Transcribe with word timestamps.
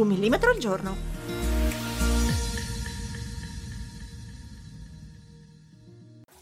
Un 0.00 0.08
millimetro 0.08 0.50
al 0.50 0.58
giorno. 0.58 0.96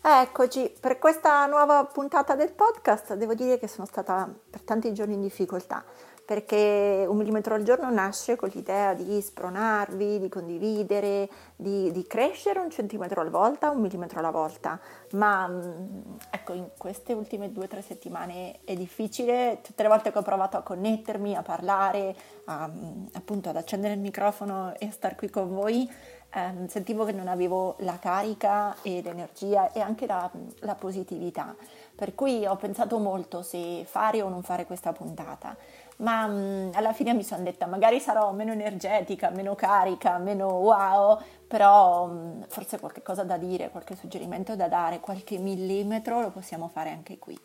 Eccoci, 0.01 0.73
per 0.81 0.99
questa 0.99 1.45
nuova 1.47 1.85
puntata 1.85 2.35
del 2.35 2.53
podcast 2.53 3.15
devo 3.15 3.35
dire 3.35 3.59
che 3.59 3.69
sono 3.69 3.87
stata 3.87 4.33
per 4.49 4.63
tanti 4.63 4.93
giorni 4.95 5.15
in 5.15 5.21
difficoltà 5.21 5.85
perché 6.29 7.07
un 7.09 7.17
millimetro 7.17 7.55
al 7.55 7.63
giorno 7.63 7.91
nasce 7.91 8.37
con 8.37 8.51
l'idea 8.53 8.93
di 8.93 9.19
spronarvi, 9.19 10.19
di 10.19 10.29
condividere, 10.29 11.27
di, 11.57 11.91
di, 11.91 12.07
crescere 12.07 12.59
un 12.59 12.69
centimetro 12.69 13.23
alla 13.23 13.31
volta, 13.31 13.71
un 13.71 13.81
millimetro 13.81 14.19
alla 14.19 14.31
volta, 14.31 14.79
ma 15.13 15.49
mm, 15.49 16.17
ecco 16.29 16.53
in 16.53 16.69
queste 16.77 17.15
ultime 17.15 17.51
due 17.51 17.65
o 17.65 17.67
tre 17.67 17.81
settimane 17.81 18.59
è 18.65 18.77
difficile, 18.77 19.61
tutte 19.63 19.83
le 19.83 19.89
volte 19.89 20.13
che 20.13 20.19
ho 20.19 20.23
provato 20.23 20.59
a 20.59 20.61
connettermi, 20.61 21.35
a 21.35 21.41
parlare, 21.41 22.15
a, 22.45 22.69
mm, 22.69 23.07
appunto 23.13 23.49
ad 23.49 23.57
accendere 23.57 23.95
il 23.95 24.01
microfono 24.01 24.75
e 24.79 24.85
a 24.85 24.91
star 24.91 25.15
qui 25.17 25.31
con 25.31 25.49
voi, 25.49 25.91
ehm, 26.35 26.67
sentivo 26.67 27.07
che 27.07 27.13
non 27.13 27.29
avevo 27.29 27.77
la 27.79 27.99
carica 27.99 28.77
e 28.83 29.01
l'energia 29.01 29.73
e 29.73 29.81
anche 29.81 30.05
la, 30.07 30.31
la 30.59 30.75
positività, 30.75 31.57
per 31.95 32.15
cui 32.15 32.45
ho 32.45 32.57
pensato 32.57 32.99
molto 32.99 33.41
se 33.41 33.87
fare 33.87 34.21
o 34.21 34.29
non 34.29 34.43
fare 34.43 34.67
questa 34.67 34.93
puntata 34.93 35.57
ma 35.99 36.27
mh, 36.27 36.33
mm, 36.33 36.71
alla 36.75 36.93
fine 36.93 37.13
mi 37.15 37.23
sono 37.23 37.43
detta 37.43 37.67
magari 37.67 38.01
sarò 38.01 38.33
meno 38.33 38.53
energetica, 38.53 39.31
meno 39.31 39.55
carica, 39.55 40.19
meno 40.19 40.47
wow, 40.49 41.21
però 41.47 42.07
mh, 42.07 42.13
mm, 42.13 42.43
forse 42.49 42.79
qualche 42.79 43.03
cosa 43.03 43.25
da 43.25 43.37
dire, 43.37 43.71
qualche 43.71 43.97
suggerimento 43.97 44.57
da 44.57 44.69
dare, 44.69 45.01
qualche 45.01 45.39
millimetro 45.39 46.21
lo 46.21 46.31
possiamo 46.31 46.69
fare 46.69 46.91
anche 46.91 47.19
qui. 47.19 47.39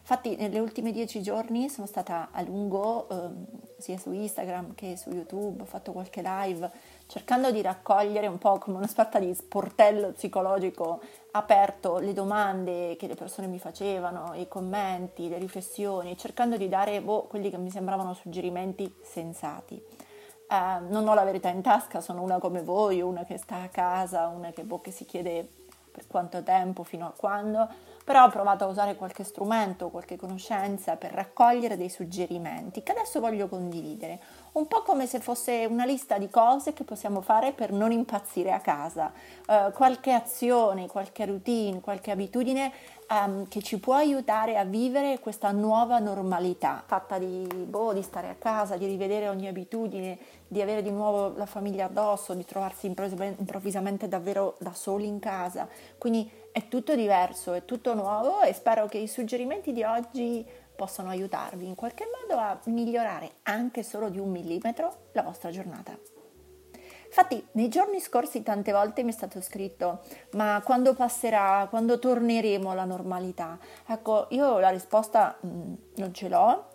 Infatti 0.00 0.34
negli 0.34 0.58
ultimi 0.58 0.90
dieci 0.90 1.22
giorni 1.22 1.68
sono 1.68 1.86
stata 1.86 2.30
a 2.32 2.42
lungo 2.42 3.08
ehm, 3.08 3.46
sia 3.78 3.96
su 3.98 4.10
Instagram 4.10 4.74
che 4.74 4.96
su 4.96 5.10
YouTube, 5.10 5.62
ho 5.62 5.64
fatto 5.64 5.92
qualche 5.92 6.22
live 6.22 6.68
cercando 7.12 7.50
di 7.50 7.60
raccogliere 7.60 8.26
un 8.26 8.38
po' 8.38 8.56
come 8.56 8.78
una 8.78 8.86
sorta 8.86 9.18
di 9.18 9.34
sportello 9.34 10.12
psicologico 10.12 11.02
aperto 11.32 11.98
le 11.98 12.14
domande 12.14 12.96
che 12.96 13.06
le 13.06 13.16
persone 13.16 13.48
mi 13.48 13.58
facevano, 13.58 14.32
i 14.32 14.48
commenti, 14.48 15.28
le 15.28 15.36
riflessioni, 15.36 16.16
cercando 16.16 16.56
di 16.56 16.70
dare 16.70 17.02
boh, 17.02 17.24
quelli 17.24 17.50
che 17.50 17.58
mi 17.58 17.70
sembravano 17.70 18.14
suggerimenti 18.14 18.90
sensati. 19.02 19.74
Eh, 19.74 20.80
non 20.88 21.06
ho 21.06 21.12
la 21.12 21.24
verità 21.24 21.50
in 21.50 21.60
tasca, 21.60 22.00
sono 22.00 22.22
una 22.22 22.38
come 22.38 22.62
voi, 22.62 23.02
una 23.02 23.24
che 23.24 23.36
sta 23.36 23.60
a 23.60 23.68
casa, 23.68 24.28
una 24.28 24.50
che, 24.50 24.62
boh, 24.62 24.80
che 24.80 24.90
si 24.90 25.04
chiede 25.04 25.46
per 25.92 26.06
quanto 26.06 26.42
tempo, 26.42 26.82
fino 26.82 27.04
a 27.04 27.12
quando, 27.14 27.68
però 28.04 28.24
ho 28.24 28.28
provato 28.28 28.64
a 28.64 28.68
usare 28.68 28.96
qualche 28.96 29.24
strumento, 29.24 29.88
qualche 29.90 30.16
conoscenza 30.16 30.96
per 30.96 31.12
raccogliere 31.12 31.76
dei 31.76 31.88
suggerimenti 31.88 32.82
che 32.82 32.92
adesso 32.92 33.20
voglio 33.20 33.48
condividere, 33.48 34.20
un 34.52 34.66
po' 34.66 34.82
come 34.82 35.06
se 35.06 35.20
fosse 35.20 35.66
una 35.68 35.84
lista 35.84 36.18
di 36.18 36.28
cose 36.28 36.72
che 36.72 36.84
possiamo 36.84 37.20
fare 37.20 37.52
per 37.52 37.72
non 37.72 37.92
impazzire 37.92 38.52
a 38.52 38.60
casa, 38.60 39.12
uh, 39.46 39.72
qualche 39.72 40.12
azione, 40.12 40.86
qualche 40.86 41.24
routine, 41.26 41.80
qualche 41.80 42.10
abitudine 42.10 42.72
um, 43.12 43.46
che 43.48 43.62
ci 43.62 43.78
può 43.78 43.94
aiutare 43.94 44.56
a 44.56 44.64
vivere 44.64 45.18
questa 45.18 45.50
nuova 45.50 45.98
normalità, 45.98 46.82
fatta 46.86 47.18
di, 47.18 47.46
boh, 47.46 47.92
di 47.92 48.02
stare 48.02 48.28
a 48.28 48.34
casa, 48.34 48.76
di 48.76 48.86
rivedere 48.86 49.28
ogni 49.28 49.46
abitudine, 49.46 50.18
di 50.48 50.62
avere 50.62 50.82
di 50.82 50.90
nuovo 50.90 51.36
la 51.36 51.46
famiglia 51.46 51.86
addosso, 51.86 52.34
di 52.34 52.44
trovarsi 52.44 52.86
improvvisamente 52.86 54.08
davvero 54.08 54.56
da 54.58 54.72
soli 54.72 55.06
in 55.06 55.18
casa. 55.18 55.68
Quindi 55.98 56.30
è 56.50 56.68
tutto 56.68 56.94
diverso, 56.94 57.52
è 57.52 57.64
tutto 57.64 57.94
nuovo 57.94 58.42
e 58.42 58.52
spero 58.52 58.86
che 58.86 58.98
i 58.98 59.08
suggerimenti 59.08 59.72
di 59.72 59.82
oggi 59.82 60.44
possano 60.74 61.10
aiutarvi 61.10 61.66
in 61.66 61.74
qualche 61.74 62.06
modo 62.06 62.40
a 62.40 62.58
migliorare 62.64 63.32
anche 63.42 63.82
solo 63.82 64.08
di 64.08 64.18
un 64.18 64.30
millimetro 64.30 65.08
la 65.12 65.22
vostra 65.22 65.50
giornata. 65.50 66.21
Infatti, 67.14 67.46
nei 67.52 67.68
giorni 67.68 68.00
scorsi 68.00 68.42
tante 68.42 68.72
volte 68.72 69.02
mi 69.02 69.10
è 69.10 69.14
stato 69.14 69.42
scritto: 69.42 70.00
Ma 70.30 70.62
quando 70.64 70.94
passerà? 70.94 71.66
Quando 71.68 71.98
torneremo 71.98 72.70
alla 72.70 72.86
normalità? 72.86 73.58
Ecco, 73.86 74.28
io 74.30 74.58
la 74.58 74.70
risposta 74.70 75.36
mh, 75.38 75.46
mm, 75.46 75.74
non 75.96 76.14
ce 76.14 76.28
l'ho 76.30 76.68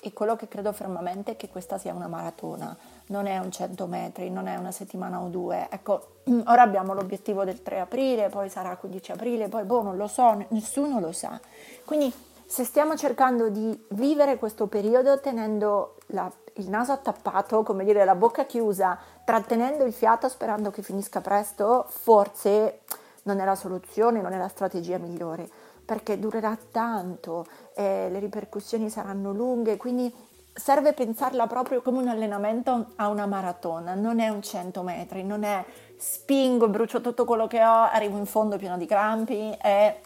e 0.00 0.14
quello 0.14 0.34
che 0.34 0.48
credo 0.48 0.72
fermamente 0.72 1.32
è 1.32 1.36
che 1.36 1.50
questa 1.50 1.76
sia 1.76 1.92
una 1.92 2.08
maratona, 2.08 2.76
non 3.08 3.26
è 3.26 3.36
un 3.36 3.52
100 3.52 3.86
metri, 3.86 4.30
non 4.30 4.48
è 4.48 4.56
una 4.56 4.72
settimana 4.72 5.20
o 5.20 5.28
due. 5.28 5.68
Ecco, 5.70 6.22
ora 6.46 6.62
abbiamo 6.62 6.94
l'obiettivo 6.94 7.44
del 7.44 7.62
3 7.62 7.80
aprile, 7.80 8.30
poi 8.30 8.48
sarà 8.48 8.74
15 8.74 9.12
aprile, 9.12 9.48
poi 9.48 9.64
boh, 9.64 9.82
non 9.82 9.98
lo 9.98 10.08
so, 10.08 10.42
nessuno 10.48 11.00
lo 11.00 11.12
sa. 11.12 11.38
Quindi 11.84 12.10
se 12.46 12.64
stiamo 12.64 12.96
cercando 12.96 13.50
di 13.50 13.78
vivere 13.90 14.38
questo 14.38 14.66
periodo 14.66 15.20
tenendo 15.20 15.96
la, 16.06 16.32
il 16.56 16.68
naso 16.68 16.92
attappato, 16.92 17.62
come 17.62 17.84
dire, 17.84 18.04
la 18.04 18.14
bocca 18.14 18.44
chiusa, 18.44 18.98
trattenendo 19.24 19.84
il 19.84 19.92
fiato 19.92 20.28
sperando 20.28 20.70
che 20.70 20.82
finisca 20.82 21.20
presto, 21.20 21.86
forse 21.88 22.80
non 23.24 23.40
è 23.40 23.44
la 23.44 23.54
soluzione, 23.54 24.20
non 24.20 24.32
è 24.32 24.38
la 24.38 24.48
strategia 24.48 24.98
migliore, 24.98 25.48
perché 25.84 26.18
durerà 26.18 26.56
tanto, 26.70 27.46
eh, 27.74 28.08
le 28.10 28.18
ripercussioni 28.18 28.90
saranno 28.90 29.32
lunghe, 29.32 29.76
quindi 29.76 30.12
serve 30.54 30.92
pensarla 30.92 31.46
proprio 31.46 31.80
come 31.80 31.98
un 31.98 32.08
allenamento 32.08 32.92
a 32.96 33.08
una 33.08 33.26
maratona, 33.26 33.94
non 33.94 34.20
è 34.20 34.28
un 34.28 34.42
100 34.42 34.82
metri, 34.82 35.24
non 35.24 35.44
è 35.44 35.64
spingo, 35.96 36.68
brucio 36.68 37.00
tutto 37.00 37.24
quello 37.24 37.46
che 37.46 37.64
ho, 37.64 37.82
arrivo 37.82 38.18
in 38.18 38.26
fondo 38.26 38.58
pieno 38.58 38.76
di 38.76 38.86
crampi, 38.86 39.56
è 39.58 39.98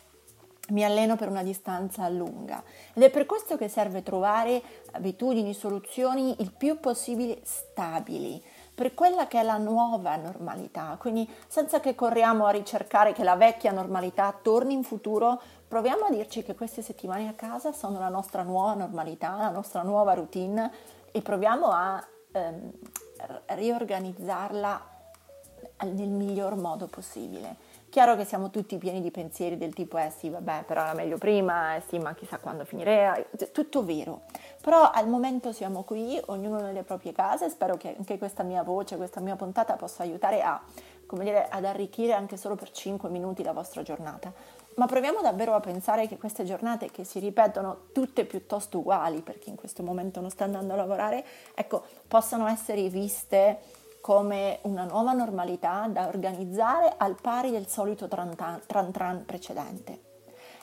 mi 0.69 0.85
alleno 0.85 1.17
per 1.17 1.29
una 1.29 1.43
distanza 1.43 2.09
lunga 2.09 2.63
ed 2.93 3.03
è 3.03 3.11
per 3.11 3.27
questo 3.27 3.57
che 3.57 3.69
serve 3.69 4.03
trovare 4.03 4.63
abitudini, 4.93 5.55
soluzioni 5.55 6.37
il 6.41 6.53
più 6.53 6.81
possibile 6.81 7.41
stabili 7.43 8.43
per 8.77 8.93
quella 8.93 9.27
che 9.27 9.41
è 9.41 9.43
la 9.43 9.57
nuova 9.57 10.17
normalità, 10.17 10.97
quindi 11.01 11.27
senza 11.47 11.81
che 11.81 11.95
corriamo 11.95 12.45
a 12.45 12.51
ricercare 12.51 13.13
che 13.13 13.25
la 13.25 13.35
vecchia 13.35 13.73
normalità 13.73 14.39
torni 14.43 14.75
in 14.75 14.83
futuro, 14.83 15.41
proviamo 15.67 16.05
a 16.05 16.11
dirci 16.11 16.43
che 16.43 16.55
queste 16.55 16.83
settimane 16.83 17.27
a 17.27 17.33
casa 17.33 17.73
sono 17.73 17.99
la 17.99 18.11
nostra 18.11 18.43
nuova 18.43 18.75
normalità, 18.75 19.35
la 19.35 19.49
nostra 19.49 19.81
nuova 19.81 20.13
routine 20.13 20.71
e 21.11 21.23
proviamo 21.23 21.69
a 21.69 22.07
ehm, 22.33 22.71
riorganizzarla 23.47 24.89
nel 25.85 26.09
miglior 26.09 26.57
modo 26.57 26.87
possibile. 26.87 27.57
Chiaro 27.89 28.17
che 28.17 28.25
siamo 28.25 28.51
tutti 28.51 28.77
pieni 28.77 29.01
di 29.01 29.11
pensieri 29.11 29.57
del 29.57 29.73
tipo 29.73 29.97
eh 29.97 30.13
sì 30.15 30.29
vabbè 30.29 30.65
però 30.67 30.83
era 30.83 30.93
meglio 30.93 31.17
prima, 31.17 31.77
eh 31.77 31.83
sì 31.89 31.99
ma 31.99 32.15
chissà 32.15 32.39
quando 32.39 32.65
finirà, 32.65 33.25
tutto 33.53 33.85
vero, 33.85 34.23
però 34.61 34.91
al 34.91 35.09
momento 35.09 35.51
siamo 35.53 35.83
qui, 35.83 36.21
ognuno 36.27 36.61
nelle 36.61 36.83
proprie 36.83 37.13
case, 37.13 37.49
spero 37.49 37.77
che 37.77 37.95
anche 37.97 38.19
questa 38.19 38.43
mia 38.43 38.63
voce, 38.63 38.97
questa 38.97 39.21
mia 39.21 39.37
puntata 39.37 39.77
possa 39.77 40.03
aiutare 40.03 40.43
a, 40.43 40.61
come 41.07 41.25
dire, 41.25 41.49
ad 41.49 41.65
arricchire 41.65 42.13
anche 42.13 42.37
solo 42.37 42.55
per 42.55 42.71
5 42.71 43.09
minuti 43.09 43.43
la 43.43 43.53
vostra 43.53 43.83
giornata. 43.83 44.31
Ma 44.75 44.85
proviamo 44.85 45.23
davvero 45.23 45.55
a 45.55 45.61
pensare 45.61 46.07
che 46.07 46.19
queste 46.19 46.45
giornate 46.45 46.91
che 46.91 47.05
si 47.05 47.19
ripetono 47.19 47.87
tutte 47.93 48.27
piuttosto 48.27 48.79
uguali, 48.79 49.23
per 49.23 49.39
chi 49.39 49.49
in 49.49 49.57
questo 49.57 49.83
momento 49.83 50.21
non 50.21 50.29
sta 50.29 50.45
andando 50.45 50.75
a 50.75 50.77
lavorare, 50.77 51.25
ecco, 51.55 51.85
possano 52.07 52.47
essere 52.47 52.87
viste 52.91 53.85
come 54.07 54.61
una 54.63 54.85
nuova 54.85 55.15
normalità 55.15 55.89
da 55.89 56.07
organizzare 56.07 56.95
al 56.97 57.17
pari 57.21 57.51
del 57.51 57.67
solito 57.67 58.07
tran 58.07 58.37
tran, 58.37 59.25
precedente. 59.27 60.01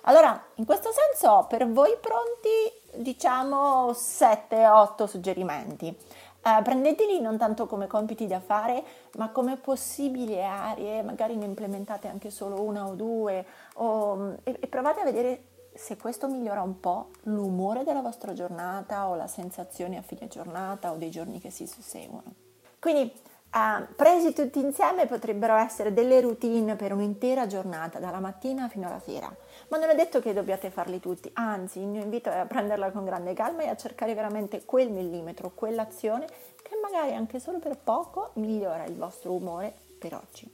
Allora, 0.03 0.41
in 0.55 0.65
questo 0.65 0.91
senso, 0.93 1.45
per 1.49 1.69
voi 1.69 1.97
pronti, 1.99 3.03
diciamo 3.03 3.91
7-8 3.91 5.03
suggerimenti. 5.03 5.87
Eh, 5.89 6.61
prendeteli 6.63 7.19
non 7.19 7.37
tanto 7.37 7.65
come 7.65 7.87
compiti 7.87 8.27
da 8.27 8.39
fare, 8.39 8.81
ma 9.17 9.29
come 9.31 9.57
possibili 9.57 10.41
aree, 10.41 11.03
magari 11.03 11.35
ne 11.35 11.43
implementate 11.43 12.07
anche 12.07 12.31
solo 12.31 12.61
una 12.61 12.87
o 12.87 12.93
due, 12.93 13.45
o, 13.73 14.37
e, 14.43 14.55
e 14.57 14.67
provate 14.67 15.01
a 15.01 15.03
vedere 15.03 15.47
se 15.73 15.97
questo 15.97 16.29
migliora 16.29 16.61
un 16.61 16.79
po' 16.79 17.09
l'umore 17.23 17.83
della 17.83 18.01
vostra 18.01 18.31
giornata 18.31 19.09
o 19.09 19.15
la 19.15 19.27
sensazione 19.27 19.97
a 19.97 20.01
fine 20.01 20.29
giornata 20.29 20.93
o 20.93 20.95
dei 20.95 21.11
giorni 21.11 21.41
che 21.41 21.49
si 21.49 21.67
susseguono. 21.67 22.35
Quindi 22.79 23.31
Uh, 23.55 23.85
presi 23.95 24.33
tutti 24.33 24.57
insieme 24.57 25.05
potrebbero 25.05 25.55
essere 25.55 25.93
delle 25.93 26.19
routine 26.21 26.75
per 26.75 26.91
un'intera 26.91 27.45
giornata, 27.45 27.99
dalla 27.99 28.19
mattina 28.19 28.67
fino 28.67 28.87
alla 28.87 28.99
sera, 28.99 29.31
ma 29.67 29.77
non 29.77 29.89
è 29.89 29.95
detto 29.95 30.19
che 30.19 30.33
dobbiate 30.33 30.71
farli 30.71 30.99
tutti, 30.99 31.29
anzi 31.33 31.77
il 31.77 31.85
mio 31.85 32.01
invito 32.01 32.31
è 32.31 32.37
a 32.39 32.47
prenderla 32.47 32.89
con 32.89 33.05
grande 33.05 33.33
calma 33.33 33.61
e 33.61 33.67
a 33.67 33.75
cercare 33.75 34.15
veramente 34.15 34.65
quel 34.65 34.89
millimetro, 34.89 35.51
quell'azione 35.53 36.25
che 36.63 36.79
magari 36.81 37.13
anche 37.13 37.39
solo 37.39 37.59
per 37.59 37.77
poco 37.77 38.31
migliora 38.37 38.85
il 38.85 38.95
vostro 38.95 39.33
umore 39.33 39.71
per 39.99 40.15
oggi. 40.15 40.51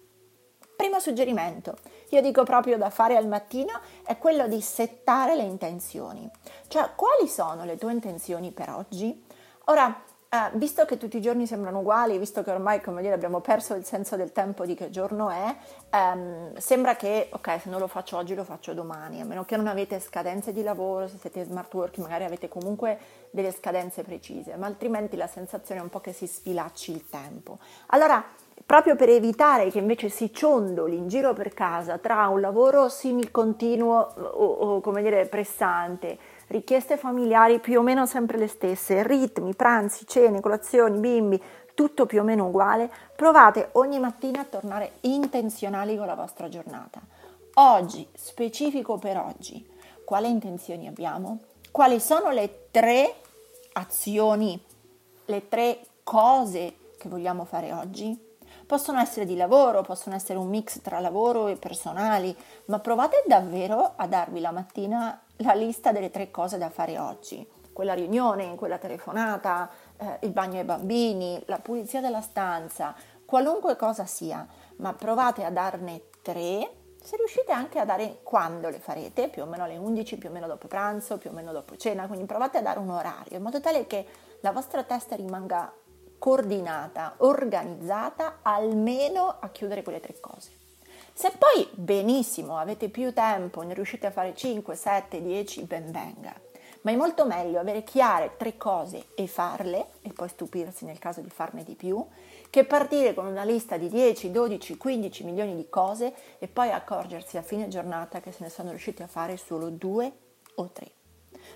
Primo 0.75 0.99
suggerimento, 0.99 1.77
io 2.09 2.21
dico 2.21 2.43
proprio 2.43 2.77
da 2.77 2.89
fare 2.89 3.15
al 3.15 3.27
mattino, 3.27 3.79
è 4.03 4.17
quello 4.17 4.45
di 4.49 4.59
settare 4.59 5.37
le 5.37 5.43
intenzioni. 5.43 6.29
Cioè, 6.67 6.89
quali 6.95 7.29
sono 7.29 7.63
le 7.63 7.77
tue 7.77 7.93
intenzioni 7.93 8.51
per 8.51 8.69
oggi? 8.71 9.25
Ora, 9.65 10.03
eh, 10.31 10.51
visto 10.53 10.85
che 10.85 10.97
tutti 10.97 11.17
i 11.17 11.21
giorni 11.21 11.47
sembrano 11.47 11.79
uguali, 11.79 12.19
visto 12.19 12.43
che 12.43 12.51
ormai, 12.51 12.81
come 12.81 13.01
dire, 13.01 13.15
abbiamo 13.15 13.39
perso 13.39 13.73
il 13.73 13.83
senso 13.83 14.15
del 14.15 14.31
tempo 14.31 14.63
di 14.63 14.75
che 14.75 14.91
giorno 14.91 15.31
è, 15.31 15.55
ehm, 15.89 16.55
sembra 16.55 16.95
che, 16.95 17.29
ok, 17.31 17.59
se 17.59 17.69
non 17.71 17.79
lo 17.79 17.87
faccio 17.87 18.15
oggi 18.15 18.35
lo 18.35 18.43
faccio 18.43 18.75
domani, 18.75 19.21
a 19.21 19.25
meno 19.25 19.43
che 19.43 19.57
non 19.57 19.65
avete 19.65 19.99
scadenze 19.99 20.53
di 20.53 20.61
lavoro, 20.61 21.07
se 21.07 21.17
siete 21.17 21.43
smart 21.43 21.73
working 21.73 22.05
magari 22.05 22.25
avete 22.25 22.47
comunque 22.47 22.99
delle 23.31 23.51
scadenze 23.51 24.03
precise, 24.03 24.55
ma 24.55 24.67
altrimenti 24.67 25.17
la 25.17 25.25
sensazione 25.25 25.81
è 25.81 25.83
un 25.83 25.89
po' 25.89 25.99
che 25.99 26.13
si 26.13 26.27
sfilacci 26.27 26.91
il 26.91 27.09
tempo. 27.09 27.57
Allora, 27.87 28.23
proprio 28.63 28.95
per 28.95 29.09
evitare 29.09 29.71
che 29.71 29.79
invece 29.79 30.09
si 30.09 30.31
ciondoli 30.31 30.95
in 30.95 31.07
giro 31.07 31.33
per 31.33 31.55
casa 31.55 31.97
tra 31.97 32.27
un 32.27 32.39
lavoro 32.39 32.87
simil-continuo 32.87 34.13
o, 34.15 34.45
o 34.45 34.81
come 34.81 35.01
dire 35.01 35.25
pressante, 35.25 36.19
richieste 36.49 36.97
familiari 36.97 37.59
più 37.59 37.79
o 37.79 37.81
meno 37.81 38.05
sempre 38.05 38.37
le 38.37 38.47
stesse, 38.47 39.01
ritmi, 39.03 39.55
pranzi, 39.55 40.05
cene, 40.05 40.41
colazioni, 40.41 40.99
bimbi, 40.99 41.41
tutto 41.73 42.05
più 42.05 42.21
o 42.21 42.23
meno 42.23 42.47
uguale, 42.47 42.91
provate 43.15 43.69
ogni 43.73 43.99
mattina 43.99 44.41
a 44.41 44.45
tornare 44.45 44.93
intenzionali 45.01 45.95
con 45.97 46.05
la 46.05 46.15
vostra 46.15 46.49
giornata. 46.49 46.99
Oggi, 47.55 48.07
specifico 48.13 48.97
per 48.97 49.17
oggi, 49.17 49.67
quali 50.03 50.29
intenzioni 50.29 50.87
abbiamo? 50.87 51.39
Quali 51.71 51.99
sono 51.99 52.31
le 52.31 52.67
tre 52.71 53.15
azioni, 53.73 54.61
le 55.25 55.47
tre 55.47 55.79
cose 56.03 56.73
che 56.97 57.07
vogliamo 57.09 57.45
fare 57.45 57.71
oggi? 57.71 58.28
Possono 58.69 58.99
essere 58.99 59.25
di 59.25 59.35
lavoro, 59.35 59.81
possono 59.81 60.15
essere 60.15 60.37
un 60.37 60.47
mix 60.47 60.81
tra 60.81 60.99
lavoro 60.99 61.47
e 61.47 61.55
personali, 61.55 62.37
ma 62.65 62.77
provate 62.77 63.23
davvero 63.25 63.93
a 63.95 64.05
darvi 64.05 64.39
la 64.39 64.51
mattina 64.51 65.19
la 65.37 65.53
lista 65.53 65.91
delle 65.91 66.11
tre 66.11 66.29
cose 66.29 66.59
da 66.59 66.69
fare 66.69 66.99
oggi, 66.99 67.43
quella 67.73 67.95
riunione, 67.95 68.53
quella 68.53 68.77
telefonata, 68.77 69.71
eh, 69.97 70.19
il 70.21 70.29
bagno 70.29 70.59
ai 70.59 70.65
bambini, 70.65 71.41
la 71.47 71.57
pulizia 71.57 71.99
della 71.99 72.21
stanza, 72.21 72.93
qualunque 73.25 73.75
cosa 73.75 74.05
sia, 74.05 74.45
ma 74.75 74.93
provate 74.93 75.43
a 75.43 75.49
darne 75.49 76.03
tre, 76.21 76.71
se 77.01 77.15
riuscite 77.15 77.51
anche 77.51 77.79
a 77.79 77.85
dare 77.85 78.19
quando 78.21 78.69
le 78.69 78.77
farete, 78.77 79.29
più 79.29 79.41
o 79.41 79.45
meno 79.47 79.63
alle 79.63 79.77
11, 79.77 80.17
più 80.19 80.29
o 80.29 80.31
meno 80.31 80.45
dopo 80.45 80.67
pranzo, 80.67 81.17
più 81.17 81.31
o 81.31 81.33
meno 81.33 81.51
dopo 81.51 81.75
cena, 81.75 82.05
quindi 82.05 82.25
provate 82.25 82.59
a 82.59 82.61
dare 82.61 82.77
un 82.77 82.91
orario 82.91 83.35
in 83.35 83.41
modo 83.41 83.59
tale 83.59 83.87
che 83.87 84.05
la 84.41 84.51
vostra 84.51 84.83
testa 84.83 85.15
rimanga 85.15 85.73
coordinata, 86.19 87.15
organizzata, 87.17 88.39
almeno 88.41 89.37
a 89.39 89.49
chiudere 89.49 89.81
quelle 89.81 89.99
tre 89.99 90.19
cose. 90.19 90.51
Se 91.13 91.31
poi 91.37 91.67
benissimo 91.71 92.57
avete 92.57 92.89
più 92.89 93.13
tempo, 93.13 93.61
ne 93.61 93.73
riuscite 93.73 94.07
a 94.07 94.11
fare 94.11 94.35
5, 94.35 94.75
7, 94.75 95.21
10, 95.21 95.63
ben 95.63 95.91
venga. 95.91 96.33
Ma 96.81 96.91
è 96.91 96.95
molto 96.95 97.25
meglio 97.25 97.59
avere 97.59 97.83
chiare 97.83 98.35
tre 98.37 98.55
cose 98.55 99.07
e 99.15 99.27
farle, 99.27 99.87
e 100.01 100.13
poi 100.13 100.29
stupirsi 100.29 100.85
nel 100.85 100.97
caso 100.97 101.19
di 101.19 101.29
farne 101.29 101.63
di 101.63 101.75
più, 101.75 102.05
che 102.49 102.63
partire 102.63 103.13
con 103.13 103.25
una 103.25 103.43
lista 103.43 103.75
di 103.75 103.89
10, 103.89 104.31
12, 104.31 104.77
15 104.77 105.23
milioni 105.25 105.55
di 105.55 105.67
cose 105.69 106.13
e 106.39 106.47
poi 106.47 106.71
accorgersi 106.71 107.37
a 107.37 107.41
fine 107.41 107.67
giornata 107.67 108.21
che 108.21 108.31
se 108.31 108.43
ne 108.43 108.49
sono 108.49 108.69
riusciti 108.69 109.03
a 109.03 109.07
fare 109.07 109.35
solo 109.35 109.69
due 109.69 110.11
o 110.55 110.69
tre. 110.71 110.91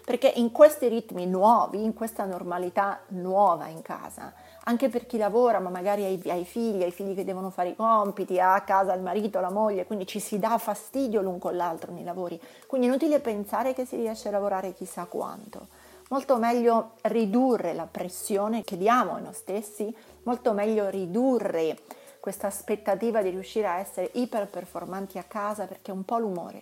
Perché 0.03 0.27
in 0.35 0.51
questi 0.51 0.89
ritmi 0.89 1.25
nuovi, 1.25 1.83
in 1.83 1.93
questa 1.93 2.25
normalità 2.25 3.01
nuova 3.09 3.67
in 3.67 3.81
casa, 3.81 4.33
anche 4.65 4.89
per 4.89 5.05
chi 5.05 5.17
lavora, 5.17 5.59
ma 5.59 5.69
magari 5.69 6.03
hai, 6.05 6.21
hai 6.27 6.45
figli, 6.45 6.83
hai 6.83 6.91
figli 6.91 7.15
che 7.15 7.25
devono 7.25 7.49
fare 7.49 7.69
i 7.69 7.75
compiti, 7.75 8.39
ha 8.39 8.53
a 8.53 8.61
casa 8.61 8.93
il 8.93 9.01
marito, 9.01 9.39
la 9.39 9.49
moglie, 9.49 9.85
quindi 9.85 10.07
ci 10.07 10.19
si 10.19 10.39
dà 10.39 10.57
fastidio 10.57 11.21
l'un 11.21 11.37
con 11.37 11.55
l'altro 11.55 11.91
nei 11.91 12.03
lavori. 12.03 12.39
Quindi 12.65 12.87
è 12.87 12.89
inutile 12.89 13.19
pensare 13.19 13.73
che 13.73 13.85
si 13.85 13.97
riesce 13.97 14.29
a 14.29 14.31
lavorare 14.31 14.73
chissà 14.73 15.05
quanto. 15.05 15.67
Molto 16.09 16.37
meglio 16.37 16.91
ridurre 17.01 17.73
la 17.73 17.87
pressione 17.89 18.63
che 18.63 18.77
diamo 18.77 19.13
a 19.13 19.19
noi 19.19 19.33
stessi, 19.33 19.93
molto 20.23 20.53
meglio 20.53 20.89
ridurre 20.89 21.77
questa 22.19 22.47
aspettativa 22.47 23.21
di 23.21 23.29
riuscire 23.29 23.67
a 23.67 23.79
essere 23.79 24.11
iperperformanti 24.13 25.17
a 25.17 25.23
casa 25.23 25.65
perché 25.65 25.91
un 25.91 26.05
po' 26.05 26.19
l'umore, 26.19 26.61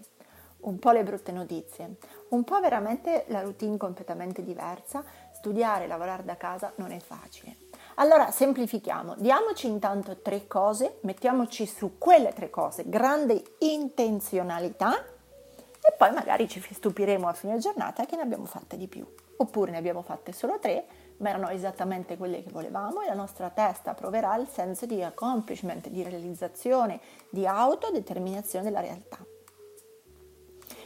un 0.61 0.79
po' 0.79 0.91
le 0.91 1.03
brutte 1.03 1.31
notizie, 1.31 1.97
un 2.29 2.43
po' 2.43 2.59
veramente 2.59 3.25
la 3.27 3.41
routine 3.41 3.77
completamente 3.77 4.43
diversa. 4.43 5.03
Studiare 5.33 5.85
e 5.85 5.87
lavorare 5.87 6.23
da 6.23 6.37
casa 6.37 6.71
non 6.75 6.91
è 6.91 6.99
facile. 6.99 7.70
Allora 7.95 8.31
semplifichiamo, 8.31 9.15
diamoci 9.17 9.67
intanto 9.67 10.17
tre 10.21 10.47
cose, 10.47 10.99
mettiamoci 11.01 11.65
su 11.65 11.97
quelle 11.97 12.33
tre 12.33 12.49
cose, 12.49 12.83
grande 12.87 13.43
intenzionalità 13.59 14.95
e 14.95 15.93
poi 15.97 16.11
magari 16.11 16.47
ci 16.47 16.61
stupiremo 16.61 17.27
a 17.27 17.33
fine 17.33 17.57
giornata 17.57 18.05
che 18.05 18.15
ne 18.15 18.21
abbiamo 18.21 18.45
fatte 18.45 18.77
di 18.77 18.87
più. 18.87 19.05
Oppure 19.37 19.71
ne 19.71 19.77
abbiamo 19.77 20.03
fatte 20.03 20.31
solo 20.31 20.59
tre, 20.59 20.85
ma 21.17 21.29
erano 21.29 21.49
esattamente 21.49 22.17
quelle 22.17 22.43
che 22.43 22.51
volevamo 22.51 23.01
e 23.01 23.07
la 23.07 23.13
nostra 23.13 23.49
testa 23.49 23.93
proverà 23.93 24.35
il 24.35 24.47
senso 24.47 24.85
di 24.85 25.03
accomplishment, 25.03 25.89
di 25.89 26.03
realizzazione, 26.03 26.99
di 27.29 27.45
autodeterminazione 27.45 28.63
della 28.63 28.81
realtà. 28.81 29.17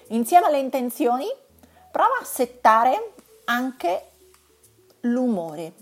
Insieme 0.07 0.47
alle 0.47 0.59
intenzioni, 0.59 1.25
prova 1.91 2.17
a 2.21 2.25
settare 2.25 3.13
anche 3.45 4.09
l'umore 5.01 5.73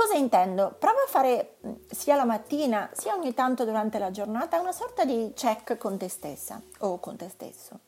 Cosa 0.00 0.14
intendo? 0.14 0.74
Prova 0.78 1.02
a 1.02 1.06
fare 1.06 1.56
mm, 1.66 1.72
sia 1.90 2.16
la 2.16 2.24
mattina 2.24 2.88
sia 2.94 3.14
ogni 3.14 3.34
tanto 3.34 3.66
durante 3.66 3.98
la 3.98 4.10
giornata 4.10 4.58
una 4.58 4.72
sorta 4.72 5.04
di 5.04 5.32
check 5.34 5.76
con 5.76 5.98
te 5.98 6.08
stessa 6.08 6.58
o 6.78 6.98
con 6.98 7.16
te 7.16 7.28
stesso. 7.28 7.80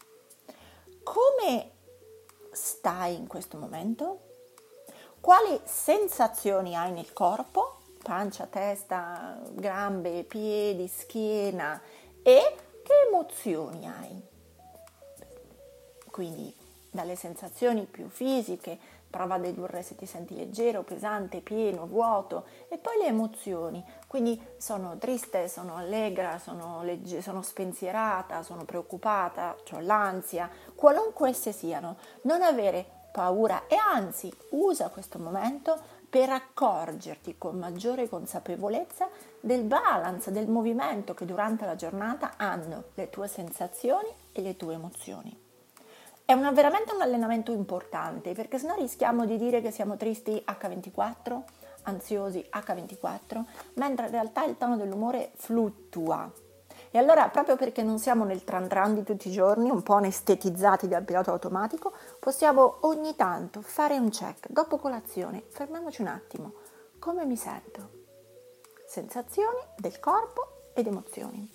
Come 1.02 1.70
stai 2.50 3.16
in 3.16 3.26
questo 3.26 3.56
momento? 3.56 4.20
Quali 5.22 5.58
sensazioni 5.64 6.76
hai 6.76 6.92
nel 6.92 7.14
corpo? 7.14 7.78
Pancia, 8.02 8.44
testa, 8.44 9.40
gambe, 9.52 10.24
piedi, 10.24 10.88
schiena 10.88 11.80
e 12.22 12.56
che 12.82 12.92
emozioni 13.08 13.88
hai? 13.88 14.22
Quindi 16.10 16.54
dalle 16.90 17.16
sensazioni 17.16 17.86
più 17.86 18.10
fisiche, 18.10 18.78
prova 19.12 19.34
a 19.34 19.38
dedurre 19.38 19.82
se 19.82 19.94
ti 19.94 20.06
senti 20.06 20.34
leggero, 20.34 20.82
pesante, 20.82 21.42
pieno, 21.42 21.86
vuoto 21.86 22.46
e 22.68 22.78
poi 22.78 22.96
le 22.96 23.08
emozioni, 23.08 23.84
quindi 24.08 24.40
sono 24.56 24.96
triste, 24.96 25.48
sono 25.48 25.76
allegra, 25.76 26.38
sono, 26.38 26.82
legge- 26.82 27.20
sono 27.20 27.42
spensierata, 27.42 28.42
sono 28.42 28.64
preoccupata, 28.64 29.54
ho 29.72 29.80
l'ansia, 29.80 30.50
qualunque 30.74 31.28
esse 31.28 31.52
siano, 31.52 31.98
non 32.22 32.40
avere 32.40 33.00
paura 33.12 33.66
e 33.66 33.76
anzi 33.76 34.32
usa 34.52 34.88
questo 34.88 35.18
momento 35.18 36.00
per 36.08 36.30
accorgerti 36.30 37.36
con 37.36 37.58
maggiore 37.58 38.08
consapevolezza 38.08 39.08
del 39.40 39.64
balance, 39.64 40.32
del 40.32 40.48
movimento 40.48 41.12
che 41.12 41.26
durante 41.26 41.66
la 41.66 41.76
giornata 41.76 42.32
hanno 42.38 42.84
le 42.94 43.10
tue 43.10 43.28
sensazioni 43.28 44.08
e 44.32 44.40
le 44.40 44.56
tue 44.56 44.74
emozioni. 44.74 45.41
È 46.24 46.32
una, 46.32 46.52
veramente 46.52 46.94
un 46.94 47.02
allenamento 47.02 47.52
importante 47.52 48.32
perché 48.32 48.58
sennò 48.58 48.74
rischiamo 48.74 49.26
di 49.26 49.36
dire 49.36 49.60
che 49.60 49.70
siamo 49.70 49.96
tristi 49.96 50.42
H24, 50.46 51.42
ansiosi 51.82 52.46
H24, 52.50 53.42
mentre 53.74 54.06
in 54.06 54.12
realtà 54.12 54.44
il 54.44 54.56
tono 54.56 54.76
dell'umore 54.76 55.32
fluttua. 55.34 56.30
E 56.94 56.98
allora, 56.98 57.28
proprio 57.30 57.56
perché 57.56 57.82
non 57.82 57.98
siamo 57.98 58.24
nel 58.24 58.44
tran 58.44 58.68
tran 58.68 58.94
di 58.94 59.02
tutti 59.02 59.28
i 59.28 59.32
giorni, 59.32 59.70
un 59.70 59.82
po' 59.82 59.94
anestetizzati 59.94 60.88
dal 60.88 61.04
pilota 61.04 61.30
automatico, 61.30 61.92
possiamo 62.18 62.76
ogni 62.80 63.16
tanto 63.16 63.62
fare 63.62 63.96
un 63.96 64.10
check. 64.10 64.50
Dopo 64.50 64.76
colazione, 64.76 65.42
fermiamoci 65.48 66.02
un 66.02 66.08
attimo. 66.08 66.52
Come 66.98 67.24
mi 67.24 67.36
sento? 67.36 68.00
Sensazioni 68.86 69.58
del 69.78 69.98
corpo 70.00 70.70
ed 70.74 70.86
emozioni. 70.86 71.50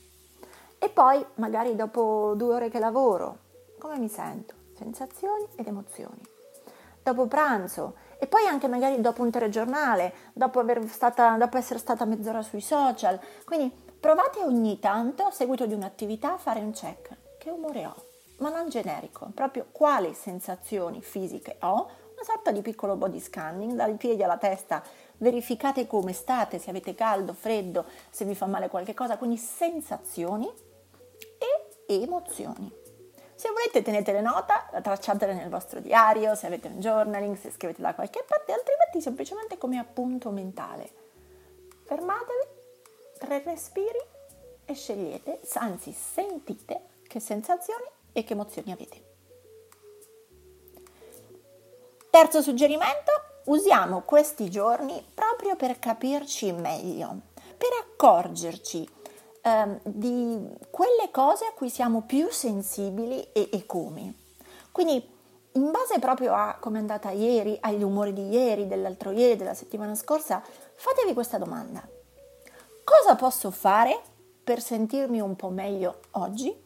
E 0.79 0.89
poi, 0.89 1.23
magari 1.35 1.75
dopo 1.75 2.33
due 2.35 2.55
ore 2.55 2.69
che 2.69 2.79
lavoro, 2.79 3.45
come 3.77 3.97
mi 3.97 4.09
sento? 4.09 4.65
sensazioni 4.77 5.47
ed 5.55 5.67
emozioni. 5.67 6.21
Dopo 7.01 7.25
pranzo 7.27 7.95
e 8.19 8.27
poi 8.27 8.45
anche 8.45 8.67
magari 8.67 8.99
dopo 9.01 9.23
un 9.23 9.31
telegiornale, 9.31 10.13
dopo, 10.33 10.63
stata, 10.87 11.37
dopo 11.37 11.57
essere 11.57 11.79
stata 11.79 12.05
mezz'ora 12.05 12.41
sui 12.41 12.61
social. 12.61 13.19
Quindi 13.45 13.71
provate 13.99 14.39
ogni 14.39 14.79
tanto, 14.79 15.23
a 15.23 15.31
seguito 15.31 15.65
di 15.65 15.73
un'attività, 15.73 16.33
a 16.33 16.37
fare 16.37 16.59
un 16.59 16.71
check. 16.71 17.15
Che 17.37 17.49
umore 17.49 17.85
ho? 17.85 17.95
Ma 18.39 18.49
non 18.49 18.69
generico, 18.69 19.31
proprio 19.33 19.67
quali 19.71 20.13
sensazioni 20.13 21.01
fisiche 21.01 21.57
ho, 21.61 21.89
una 22.13 22.23
sorta 22.23 22.51
di 22.51 22.61
piccolo 22.61 22.95
body 22.95 23.19
scanning, 23.19 23.73
dai 23.73 23.95
piedi 23.95 24.21
alla 24.21 24.37
testa, 24.37 24.83
verificate 25.17 25.87
come 25.87 26.13
state, 26.13 26.59
se 26.59 26.69
avete 26.69 26.93
caldo, 26.93 27.33
freddo, 27.33 27.85
se 28.09 28.25
vi 28.25 28.35
fa 28.35 28.45
male 28.45 28.69
qualche 28.69 28.93
cosa, 28.93 29.17
quindi 29.17 29.37
sensazioni 29.37 30.47
e 31.87 32.03
emozioni. 32.03 32.85
Se 33.37 33.51
volete 33.51 33.83
tenetele 33.83 34.19
nota, 34.19 34.67
tracciatele 34.81 35.35
nel 35.35 35.47
vostro 35.47 35.79
diario, 35.79 36.33
se 36.33 36.47
avete 36.47 36.69
un 36.69 36.79
journaling, 36.79 37.37
se 37.37 37.51
scrivete 37.51 37.83
da 37.83 37.93
qualche 37.93 38.25
parte, 38.27 38.51
altrimenti 38.51 38.99
semplicemente 38.99 39.59
come 39.59 39.77
appunto 39.77 40.31
mentale. 40.31 40.89
Fermatevi, 41.83 42.47
tre 43.19 43.43
respiri 43.45 43.99
e 44.65 44.73
scegliete, 44.73 45.41
anzi 45.53 45.91
sentite 45.91 46.81
che 47.03 47.19
sensazioni 47.19 47.85
e 48.11 48.23
che 48.23 48.33
emozioni 48.33 48.71
avete. 48.71 49.05
Terzo 52.09 52.41
suggerimento, 52.41 53.11
usiamo 53.45 54.01
questi 54.01 54.49
giorni 54.49 55.05
proprio 55.13 55.55
per 55.55 55.77
capirci 55.77 56.51
meglio, 56.53 57.19
per 57.55 57.69
accorgerci 57.83 58.96
eh, 59.47 59.79
di 59.83 60.45
quelle 60.69 61.09
cose 61.09 61.45
a 61.45 61.53
cui 61.53 61.69
siamo 61.69 62.01
più 62.01 62.29
sensibili 62.29 63.31
e, 63.31 63.49
e 63.51 63.65
come. 63.65 64.13
Quindi 64.71 65.15
in 65.53 65.71
base 65.71 65.99
proprio 65.99 66.33
a 66.33 66.57
come 66.59 66.77
è 66.77 66.81
andata 66.81 67.11
ieri, 67.11 67.57
agli 67.61 67.81
umori 67.81 68.13
di 68.13 68.27
ieri, 68.29 68.67
dell'altro 68.67 69.11
ieri, 69.11 69.37
della 69.37 69.53
settimana 69.53 69.95
scorsa, 69.95 70.43
fatevi 70.75 71.13
questa 71.13 71.37
domanda. 71.37 71.87
Cosa 72.83 73.15
posso 73.15 73.49
fare 73.51 73.99
per 74.43 74.61
sentirmi 74.61 75.19
un 75.19 75.35
po' 75.35 75.49
meglio 75.49 75.99
oggi? 76.11 76.65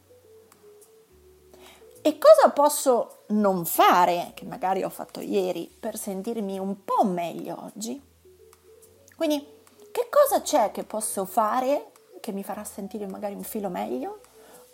E 2.04 2.18
cosa 2.18 2.50
posso 2.50 3.20
non 3.28 3.64
fare, 3.64 4.32
che 4.34 4.46
magari 4.46 4.84
ho 4.84 4.90
fatto 4.90 5.20
ieri, 5.20 5.74
per 5.80 5.98
sentirmi 5.98 6.58
un 6.58 6.84
po' 6.84 7.04
meglio 7.04 7.64
oggi? 7.64 8.02
Quindi, 9.16 9.60
che 9.92 10.08
cosa 10.10 10.42
c'è 10.42 10.72
che 10.72 10.84
posso 10.84 11.26
fare 11.26 11.91
che 12.22 12.32
mi 12.32 12.44
farà 12.44 12.64
sentire 12.64 13.06
magari 13.08 13.34
un 13.34 13.44
filo 13.44 13.68
meglio? 13.68 14.22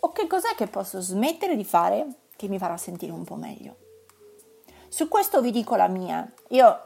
O 0.00 0.12
che 0.12 0.28
cos'è 0.28 0.54
che 0.54 0.68
posso 0.68 1.00
smettere 1.00 1.56
di 1.56 1.64
fare 1.64 2.06
che 2.36 2.46
mi 2.46 2.58
farà 2.58 2.76
sentire 2.76 3.10
un 3.10 3.24
po' 3.24 3.34
meglio? 3.34 3.74
Su 4.88 5.08
questo 5.08 5.40
vi 5.40 5.50
dico 5.50 5.74
la 5.74 5.88
mia. 5.88 6.30
Io, 6.50 6.80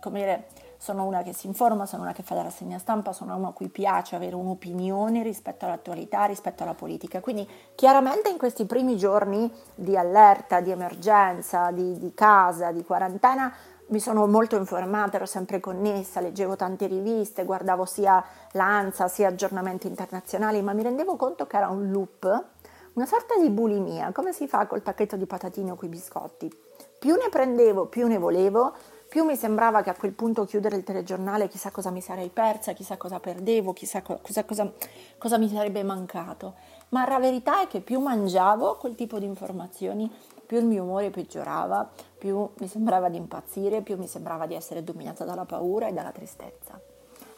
come 0.00 0.18
dire, 0.18 0.48
sono 0.78 1.04
una 1.04 1.22
che 1.22 1.32
si 1.32 1.46
informa, 1.46 1.86
sono 1.86 2.02
una 2.02 2.12
che 2.12 2.22
fa 2.22 2.34
la 2.34 2.42
rassegna 2.42 2.78
stampa, 2.78 3.12
sono 3.12 3.34
una 3.34 3.48
a 3.48 3.52
cui 3.52 3.68
piace 3.68 4.14
avere 4.14 4.34
un'opinione 4.34 5.22
rispetto 5.22 5.64
all'attualità, 5.64 6.24
rispetto 6.24 6.62
alla 6.62 6.74
politica. 6.74 7.20
Quindi 7.20 7.48
chiaramente 7.74 8.28
in 8.28 8.36
questi 8.36 8.66
primi 8.66 8.96
giorni 8.96 9.50
di 9.74 9.96
allerta, 9.96 10.60
di 10.60 10.70
emergenza, 10.70 11.70
di, 11.70 11.98
di 11.98 12.12
casa, 12.14 12.72
di 12.72 12.84
quarantena, 12.84 13.52
mi 13.88 14.00
sono 14.00 14.26
molto 14.26 14.56
informata, 14.56 15.16
ero 15.16 15.26
sempre 15.26 15.60
connessa, 15.60 16.20
leggevo 16.20 16.56
tante 16.56 16.86
riviste, 16.86 17.44
guardavo 17.44 17.84
sia 17.84 18.24
l'ANSA 18.52 19.06
sia 19.06 19.28
aggiornamenti 19.28 19.86
internazionali, 19.86 20.60
ma 20.62 20.72
mi 20.72 20.82
rendevo 20.82 21.16
conto 21.16 21.46
che 21.46 21.56
era 21.56 21.68
un 21.68 21.90
loop, 21.90 22.44
una 22.94 23.06
sorta 23.06 23.36
di 23.38 23.48
bulimia, 23.50 24.10
come 24.12 24.32
si 24.32 24.48
fa 24.48 24.66
col 24.66 24.82
pacchetto 24.82 25.16
di 25.16 25.26
patatine 25.26 25.70
o 25.70 25.76
coi 25.76 25.88
biscotti. 25.88 26.50
Più 26.98 27.14
ne 27.14 27.28
prendevo, 27.30 27.86
più 27.86 28.08
ne 28.08 28.18
volevo, 28.18 28.74
più 29.08 29.22
mi 29.22 29.36
sembrava 29.36 29.82
che 29.82 29.90
a 29.90 29.94
quel 29.94 30.12
punto 30.12 30.44
chiudere 30.44 30.76
il 30.76 30.82
telegiornale 30.82 31.46
chissà 31.46 31.70
cosa 31.70 31.90
mi 31.90 32.00
sarei 32.00 32.28
persa, 32.28 32.72
chissà 32.72 32.96
cosa 32.96 33.20
perdevo, 33.20 33.72
chissà 33.72 34.02
cosa, 34.02 34.44
cosa, 34.44 34.72
cosa 35.16 35.38
mi 35.38 35.48
sarebbe 35.48 35.84
mancato. 35.84 36.54
Ma 36.88 37.06
la 37.06 37.18
verità 37.18 37.62
è 37.62 37.66
che 37.68 37.80
più 37.80 38.00
mangiavo 38.00 38.76
quel 38.76 38.96
tipo 38.96 39.18
di 39.18 39.26
informazioni, 39.26 40.10
più 40.46 40.58
il 40.58 40.64
mio 40.64 40.84
umore 40.84 41.10
peggiorava, 41.10 41.90
più 42.16 42.48
mi 42.58 42.68
sembrava 42.68 43.08
di 43.08 43.16
impazzire, 43.16 43.82
più 43.82 43.96
mi 43.96 44.06
sembrava 44.06 44.46
di 44.46 44.54
essere 44.54 44.84
dominata 44.84 45.24
dalla 45.24 45.44
paura 45.44 45.88
e 45.88 45.92
dalla 45.92 46.12
tristezza. 46.12 46.80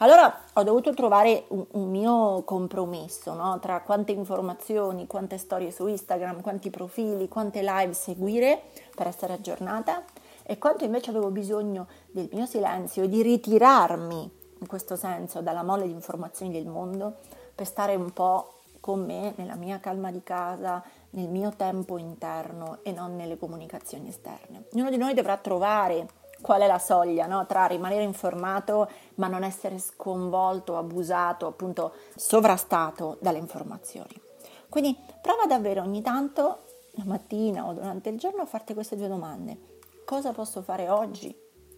Allora 0.00 0.42
ho 0.52 0.62
dovuto 0.62 0.94
trovare 0.94 1.44
un, 1.48 1.64
un 1.72 1.90
mio 1.90 2.42
compromesso 2.44 3.34
no? 3.34 3.58
tra 3.58 3.80
quante 3.80 4.12
informazioni, 4.12 5.08
quante 5.08 5.38
storie 5.38 5.72
su 5.72 5.88
Instagram, 5.88 6.40
quanti 6.40 6.70
profili, 6.70 7.26
quante 7.28 7.62
live 7.62 7.92
seguire 7.94 8.62
per 8.94 9.08
essere 9.08 9.32
aggiornata 9.32 10.04
e 10.44 10.56
quanto 10.58 10.84
invece 10.84 11.10
avevo 11.10 11.30
bisogno 11.30 11.88
del 12.12 12.28
mio 12.32 12.46
silenzio 12.46 13.02
e 13.02 13.08
di 13.08 13.22
ritirarmi 13.22 14.30
in 14.60 14.66
questo 14.66 14.94
senso 14.94 15.40
dalla 15.40 15.64
mole 15.64 15.86
di 15.86 15.92
informazioni 15.92 16.52
del 16.52 16.66
mondo 16.66 17.16
per 17.54 17.66
stare 17.66 17.96
un 17.96 18.12
po' 18.12 18.52
con 18.80 19.04
me 19.04 19.32
nella 19.36 19.56
mia 19.56 19.80
calma 19.80 20.12
di 20.12 20.22
casa, 20.22 20.82
nel 21.10 21.28
mio 21.28 21.52
tempo 21.56 21.98
interno 21.98 22.78
e 22.82 22.92
non 22.92 23.16
nelle 23.16 23.38
comunicazioni 23.38 24.08
esterne. 24.08 24.64
Ognuno 24.72 24.90
di 24.90 24.96
noi 24.96 25.14
dovrà 25.14 25.36
trovare 25.36 26.08
qual 26.40 26.60
è 26.60 26.66
la 26.66 26.78
soglia 26.78 27.26
no? 27.26 27.46
tra 27.46 27.66
rimanere 27.66 28.02
informato 28.02 28.88
ma 29.16 29.26
non 29.26 29.42
essere 29.42 29.78
sconvolto, 29.78 30.76
abusato, 30.76 31.46
appunto 31.46 31.92
sovrastato 32.14 33.16
dalle 33.20 33.38
informazioni. 33.38 34.20
Quindi 34.68 34.96
prova 35.20 35.46
davvero 35.46 35.82
ogni 35.82 36.02
tanto, 36.02 36.64
la 36.92 37.04
mattina 37.04 37.66
o 37.66 37.72
durante 37.72 38.10
il 38.10 38.18
giorno, 38.18 38.42
a 38.42 38.46
farti 38.46 38.74
queste 38.74 38.96
due 38.96 39.08
domande 39.08 39.76
cosa 40.08 40.32
posso 40.32 40.62
fare 40.62 40.88
oggi 40.88 41.36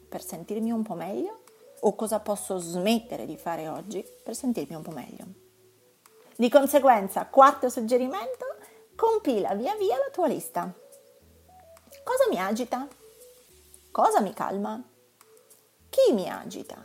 per 0.09 0.23
sentirmi 0.23 0.71
un 0.71 0.85
po' 0.85 0.95
meglio 0.95 1.41
o 1.81 1.97
cosa 1.97 2.21
posso 2.21 2.59
smettere 2.59 3.27
di 3.27 3.37
fare 3.37 3.67
oggi 3.67 4.07
per 4.23 4.37
sentirmi 4.37 4.77
un 4.77 4.83
po' 4.83 4.93
meglio. 4.93 5.25
Di 6.37 6.49
conseguenza, 6.49 7.27
quarto 7.27 7.69
suggerimento, 7.69 8.50
compila 9.01 9.55
via 9.55 9.75
via 9.77 9.97
la 9.97 10.11
tua 10.13 10.27
lista. 10.27 10.71
Cosa 12.05 12.29
mi 12.29 12.39
agita? 12.39 12.87
Cosa 13.91 14.21
mi 14.21 14.35
calma? 14.35 14.83
Chi 15.89 16.13
mi 16.13 16.29
agita? 16.29 16.85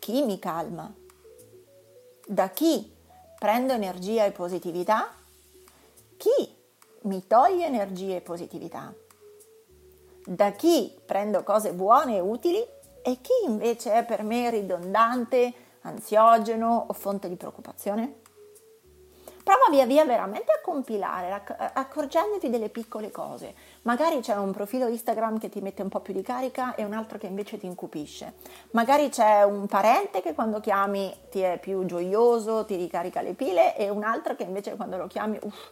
Chi 0.00 0.24
mi 0.24 0.40
calma? 0.40 0.92
Da 2.26 2.48
chi 2.50 2.92
prendo 3.38 3.72
energia 3.74 4.24
e 4.24 4.32
positività? 4.32 5.14
Chi 6.16 6.56
mi 7.02 7.24
toglie 7.28 7.66
energia 7.66 8.16
e 8.16 8.20
positività? 8.20 8.92
da 10.28 10.50
chi 10.50 10.92
prendo 11.06 11.44
cose 11.44 11.72
buone 11.72 12.16
e 12.16 12.20
utili 12.20 12.58
e 13.02 13.20
chi 13.20 13.32
invece 13.44 13.92
è 13.92 14.04
per 14.04 14.24
me 14.24 14.50
ridondante, 14.50 15.54
ansiogeno 15.82 16.86
o 16.88 16.92
fonte 16.92 17.28
di 17.28 17.36
preoccupazione? 17.36 18.22
Prova 19.46 19.68
via 19.70 19.86
via 19.86 20.04
veramente 20.04 20.50
a 20.50 20.60
compilare, 20.60 21.40
accorgendoti 21.72 22.50
delle 22.50 22.68
piccole 22.68 23.12
cose. 23.12 23.54
Magari 23.82 24.18
c'è 24.18 24.34
un 24.34 24.50
profilo 24.50 24.88
Instagram 24.88 25.38
che 25.38 25.48
ti 25.48 25.60
mette 25.60 25.82
un 25.82 25.88
po' 25.88 26.00
più 26.00 26.12
di 26.12 26.20
carica 26.20 26.74
e 26.74 26.82
un 26.82 26.92
altro 26.92 27.16
che 27.16 27.28
invece 27.28 27.56
ti 27.56 27.64
incupisce. 27.64 28.32
Magari 28.72 29.08
c'è 29.08 29.44
un 29.44 29.68
parente 29.68 30.20
che 30.20 30.34
quando 30.34 30.58
chiami 30.58 31.14
ti 31.30 31.42
è 31.42 31.60
più 31.60 31.84
gioioso, 31.84 32.64
ti 32.64 32.74
ricarica 32.74 33.20
le 33.20 33.34
pile 33.34 33.76
e 33.76 33.88
un 33.88 34.02
altro 34.02 34.34
che 34.34 34.42
invece 34.42 34.74
quando 34.74 34.96
lo 34.96 35.06
chiami, 35.06 35.38
uff, 35.40 35.68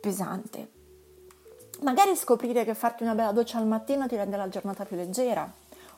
pesante 0.00 0.70
magari 1.82 2.16
scoprire 2.16 2.64
che 2.64 2.74
farti 2.74 3.02
una 3.02 3.14
bella 3.14 3.32
doccia 3.32 3.58
al 3.58 3.66
mattino 3.66 4.08
ti 4.08 4.16
rende 4.16 4.38
la 4.38 4.48
giornata 4.48 4.86
più 4.86 4.96
leggera 4.96 5.48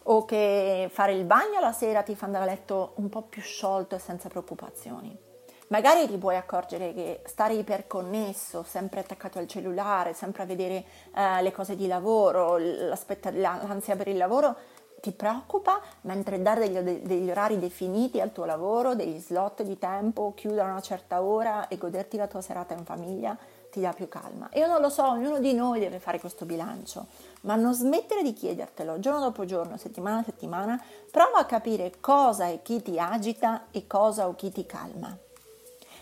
o 0.02 0.24
che 0.24 0.90
fare 0.92 1.12
il 1.14 1.24
bagno 1.24 1.60
la 1.60 1.72
sera 1.72 2.02
ti 2.02 2.16
fa 2.16 2.26
andare 2.26 2.44
a 2.44 2.48
letto 2.48 2.92
un 2.96 3.08
po' 3.08 3.22
più 3.22 3.40
sciolto 3.40 3.94
e 3.94 3.98
senza 4.00 4.28
preoccupazioni. 4.28 5.27
Magari 5.68 6.06
ti 6.06 6.16
puoi 6.16 6.36
accorgere 6.36 6.94
che 6.94 7.20
stare 7.26 7.54
iperconnesso, 7.54 8.62
sempre 8.62 9.00
attaccato 9.00 9.38
al 9.38 9.46
cellulare, 9.46 10.14
sempre 10.14 10.44
a 10.44 10.46
vedere 10.46 10.84
eh, 11.14 11.42
le 11.42 11.52
cose 11.52 11.76
di 11.76 11.86
lavoro, 11.86 12.56
l'ansia 12.56 13.94
per 13.94 14.08
il 14.08 14.16
lavoro, 14.16 14.56
ti 15.00 15.12
preoccupa, 15.12 15.80
mentre 16.02 16.40
dare 16.42 16.70
degli, 16.70 17.00
degli, 17.00 17.30
orari 17.30 17.58
definiti 17.58 18.20
al 18.20 18.32
tuo 18.32 18.46
lavoro, 18.46 18.94
degli 18.94 19.18
slot 19.18 19.62
di 19.62 19.78
tempo, 19.78 20.32
chiudere 20.34 20.62
a 20.62 20.70
una 20.70 20.80
certa 20.80 21.22
ora 21.22 21.68
e 21.68 21.76
goderti 21.76 22.16
la 22.16 22.26
tua 22.26 22.40
serata 22.40 22.74
in 22.74 22.84
famiglia, 22.84 23.36
ti 23.70 23.80
dà 23.80 23.92
più 23.92 24.08
calma. 24.08 24.48
Io 24.54 24.66
non 24.66 24.80
lo 24.80 24.88
so, 24.88 25.06
ognuno 25.06 25.38
di 25.38 25.52
noi 25.52 25.80
deve 25.80 25.98
fare 25.98 26.18
questo 26.18 26.46
bilancio, 26.46 27.06
ma 27.42 27.54
non 27.54 27.74
smettere 27.74 28.22
di 28.22 28.32
chiedertelo 28.32 28.98
giorno 28.98 29.20
dopo 29.20 29.44
giorno, 29.44 29.76
settimana 29.76 30.18
a 30.18 30.24
settimana, 30.24 30.82
prova 31.10 31.38
a 31.38 31.44
capire 31.44 31.92
cosa 32.00 32.46
e 32.46 32.62
chi 32.62 32.82
ti 32.82 32.98
agita 32.98 33.66
e 33.70 33.86
cosa 33.86 34.26
o 34.26 34.34
chi 34.34 34.50
ti 34.50 34.64
calma. 34.64 35.16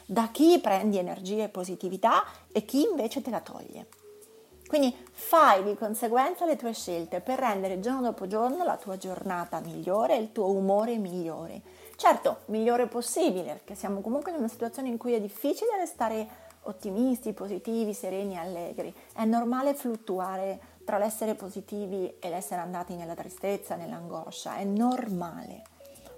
Da 0.08 0.28
chi 0.30 0.60
prendi 0.60 0.98
energia 0.98 1.42
e 1.42 1.48
positività 1.48 2.22
e 2.52 2.64
chi 2.64 2.82
invece 2.88 3.22
te 3.22 3.30
la 3.30 3.40
toglie. 3.40 3.88
Quindi 4.68 4.94
fai 5.10 5.64
di 5.64 5.75
conseguenza 5.75 6.46
le 6.46 6.54
tue 6.54 6.72
scelte 6.72 7.20
per 7.20 7.40
rendere 7.40 7.80
giorno 7.80 8.02
dopo 8.02 8.28
giorno 8.28 8.62
la 8.62 8.76
tua 8.76 8.96
giornata 8.96 9.58
migliore 9.58 10.14
e 10.14 10.20
il 10.20 10.30
tuo 10.30 10.50
umore 10.50 10.96
migliore. 10.96 11.60
Certo, 11.96 12.42
migliore 12.46 12.86
possibile, 12.86 13.54
perché 13.54 13.75
siamo 13.75 14.00
comunque 14.00 14.30
in 14.30 14.38
una 14.38 14.48
situazione 14.48 14.88
in 14.88 14.96
cui 14.96 15.12
è 15.12 15.20
difficile 15.20 15.76
restare 15.76 16.28
ottimisti, 16.62 17.32
positivi, 17.32 17.92
sereni, 17.92 18.38
allegri. 18.38 18.94
È 19.12 19.25
normale 19.25 19.75
fluttuare 19.75 20.60
tra 20.84 20.98
l'essere 20.98 21.34
positivi 21.34 22.14
e 22.20 22.28
l'essere 22.28 22.60
andati 22.60 22.94
nella 22.94 23.14
tristezza, 23.14 23.75
nell'angoscia, 23.75 24.56
è 24.56 24.64
normale. 24.64 25.62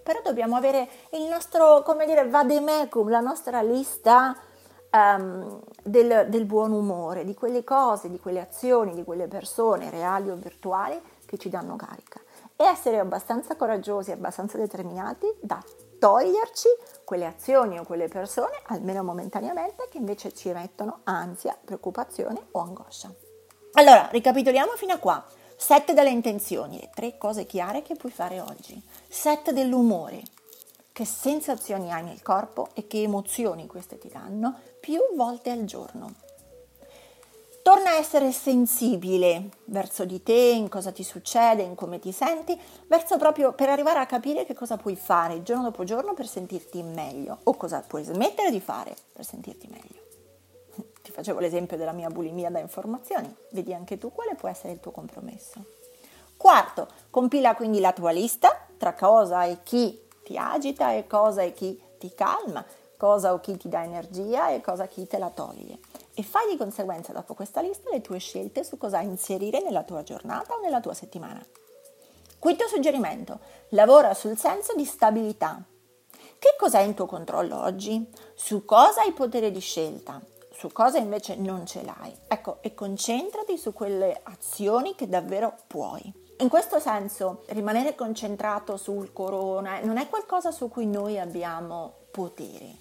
Però 0.08 0.22
dobbiamo 0.22 0.56
avere 0.56 0.88
il 1.10 1.24
nostro, 1.24 1.82
come 1.82 2.06
dire, 2.06 2.26
vademecum, 2.26 3.10
la 3.10 3.20
nostra 3.20 3.60
lista 3.60 4.34
um, 4.90 5.60
del, 5.82 6.28
del 6.30 6.46
buon 6.46 6.72
umore, 6.72 7.26
di 7.26 7.34
quelle 7.34 7.62
cose, 7.62 8.08
di 8.08 8.18
quelle 8.18 8.40
azioni, 8.40 8.94
di 8.94 9.04
quelle 9.04 9.28
persone, 9.28 9.90
reali 9.90 10.30
o 10.30 10.34
virtuali, 10.34 10.98
che 11.26 11.36
ci 11.36 11.50
danno 11.50 11.76
carica. 11.76 12.18
E 12.56 12.64
essere 12.64 12.98
abbastanza 12.98 13.54
coraggiosi, 13.54 14.10
abbastanza 14.10 14.56
determinati 14.56 15.26
da 15.42 15.62
toglierci 15.98 16.68
quelle 17.04 17.26
azioni 17.26 17.78
o 17.78 17.84
quelle 17.84 18.08
persone, 18.08 18.62
almeno 18.68 19.04
momentaneamente, 19.04 19.88
che 19.90 19.98
invece 19.98 20.32
ci 20.32 20.50
mettono 20.52 21.00
ansia, 21.04 21.54
preoccupazione 21.62 22.46
o 22.52 22.60
angoscia. 22.60 23.12
Allora, 23.72 24.08
ricapitoliamo 24.10 24.72
fino 24.72 24.94
a 24.94 24.98
qua. 24.98 25.22
Set 25.60 25.92
delle 25.92 26.10
intenzioni, 26.10 26.78
le 26.78 26.88
tre 26.94 27.18
cose 27.18 27.44
chiare 27.44 27.82
che 27.82 27.96
puoi 27.96 28.12
fare 28.12 28.40
oggi. 28.40 28.80
Set 29.08 29.50
dell'umore, 29.50 30.22
che 30.92 31.04
sensazioni 31.04 31.92
hai 31.92 32.04
nel 32.04 32.22
corpo 32.22 32.68
e 32.74 32.86
che 32.86 33.02
emozioni 33.02 33.66
queste 33.66 33.98
ti 33.98 34.08
danno 34.08 34.54
più 34.78 35.00
volte 35.16 35.50
al 35.50 35.64
giorno. 35.64 36.14
Torna 37.60 37.90
a 37.90 37.98
essere 37.98 38.30
sensibile 38.30 39.50
verso 39.64 40.04
di 40.04 40.22
te, 40.22 40.32
in 40.32 40.68
cosa 40.68 40.92
ti 40.92 41.02
succede, 41.02 41.62
in 41.62 41.74
come 41.74 41.98
ti 41.98 42.12
senti, 42.12 42.58
verso 42.86 43.16
proprio 43.16 43.52
per 43.52 43.68
arrivare 43.68 43.98
a 43.98 44.06
capire 44.06 44.46
che 44.46 44.54
cosa 44.54 44.76
puoi 44.76 44.94
fare 44.94 45.42
giorno 45.42 45.64
dopo 45.64 45.82
giorno 45.82 46.14
per 46.14 46.28
sentirti 46.28 46.82
meglio 46.84 47.40
o 47.42 47.54
cosa 47.56 47.82
puoi 47.84 48.04
smettere 48.04 48.52
di 48.52 48.60
fare 48.60 48.94
per 49.12 49.24
sentirti 49.24 49.66
meglio. 49.66 50.07
Ti 51.08 51.14
facevo 51.14 51.40
l'esempio 51.40 51.78
della 51.78 51.92
mia 51.92 52.10
bulimia 52.10 52.50
da 52.50 52.58
informazioni, 52.58 53.34
vedi 53.52 53.72
anche 53.72 53.96
tu 53.96 54.12
quale 54.12 54.34
può 54.34 54.46
essere 54.46 54.74
il 54.74 54.80
tuo 54.80 54.90
compromesso. 54.90 55.64
Quarto, 56.36 56.86
compila 57.08 57.54
quindi 57.54 57.80
la 57.80 57.94
tua 57.94 58.10
lista 58.10 58.66
tra 58.76 58.92
cosa 58.92 59.44
e 59.44 59.62
chi 59.62 60.06
ti 60.22 60.36
agita 60.36 60.92
e 60.92 61.06
cosa 61.06 61.40
e 61.40 61.54
chi 61.54 61.80
ti 61.96 62.12
calma, 62.14 62.62
cosa 62.98 63.32
o 63.32 63.40
chi 63.40 63.56
ti 63.56 63.70
dà 63.70 63.84
energia 63.84 64.50
e 64.50 64.60
cosa 64.60 64.86
chi 64.86 65.06
te 65.06 65.16
la 65.16 65.30
toglie 65.30 65.78
e 66.12 66.22
fai 66.22 66.50
di 66.50 66.58
conseguenza 66.58 67.14
dopo 67.14 67.32
questa 67.32 67.62
lista 67.62 67.88
le 67.88 68.02
tue 68.02 68.18
scelte 68.18 68.62
su 68.62 68.76
cosa 68.76 69.00
inserire 69.00 69.62
nella 69.62 69.84
tua 69.84 70.02
giornata 70.02 70.56
o 70.56 70.60
nella 70.60 70.80
tua 70.80 70.92
settimana. 70.92 71.42
Quinto 72.38 72.68
suggerimento, 72.68 73.38
lavora 73.70 74.12
sul 74.12 74.36
senso 74.36 74.74
di 74.74 74.84
stabilità. 74.84 75.58
Che 76.38 76.54
cos'è 76.58 76.80
in 76.80 76.92
tuo 76.92 77.06
controllo 77.06 77.58
oggi? 77.62 78.06
Su 78.34 78.66
cosa 78.66 79.00
hai 79.00 79.12
potere 79.12 79.50
di 79.50 79.60
scelta? 79.60 80.20
Su 80.58 80.72
cosa 80.72 80.98
invece 80.98 81.36
non 81.36 81.66
ce 81.66 81.84
l'hai? 81.84 82.12
Ecco, 82.26 82.58
e 82.62 82.74
concentrati 82.74 83.56
su 83.56 83.72
quelle 83.72 84.18
azioni 84.24 84.96
che 84.96 85.08
davvero 85.08 85.54
puoi. 85.68 86.12
In 86.38 86.48
questo 86.48 86.80
senso, 86.80 87.44
rimanere 87.50 87.94
concentrato 87.94 88.76
sul 88.76 89.12
corona 89.12 89.78
non 89.84 89.98
è 89.98 90.08
qualcosa 90.08 90.50
su 90.50 90.68
cui 90.68 90.88
noi 90.88 91.16
abbiamo 91.16 91.92
potere 92.10 92.74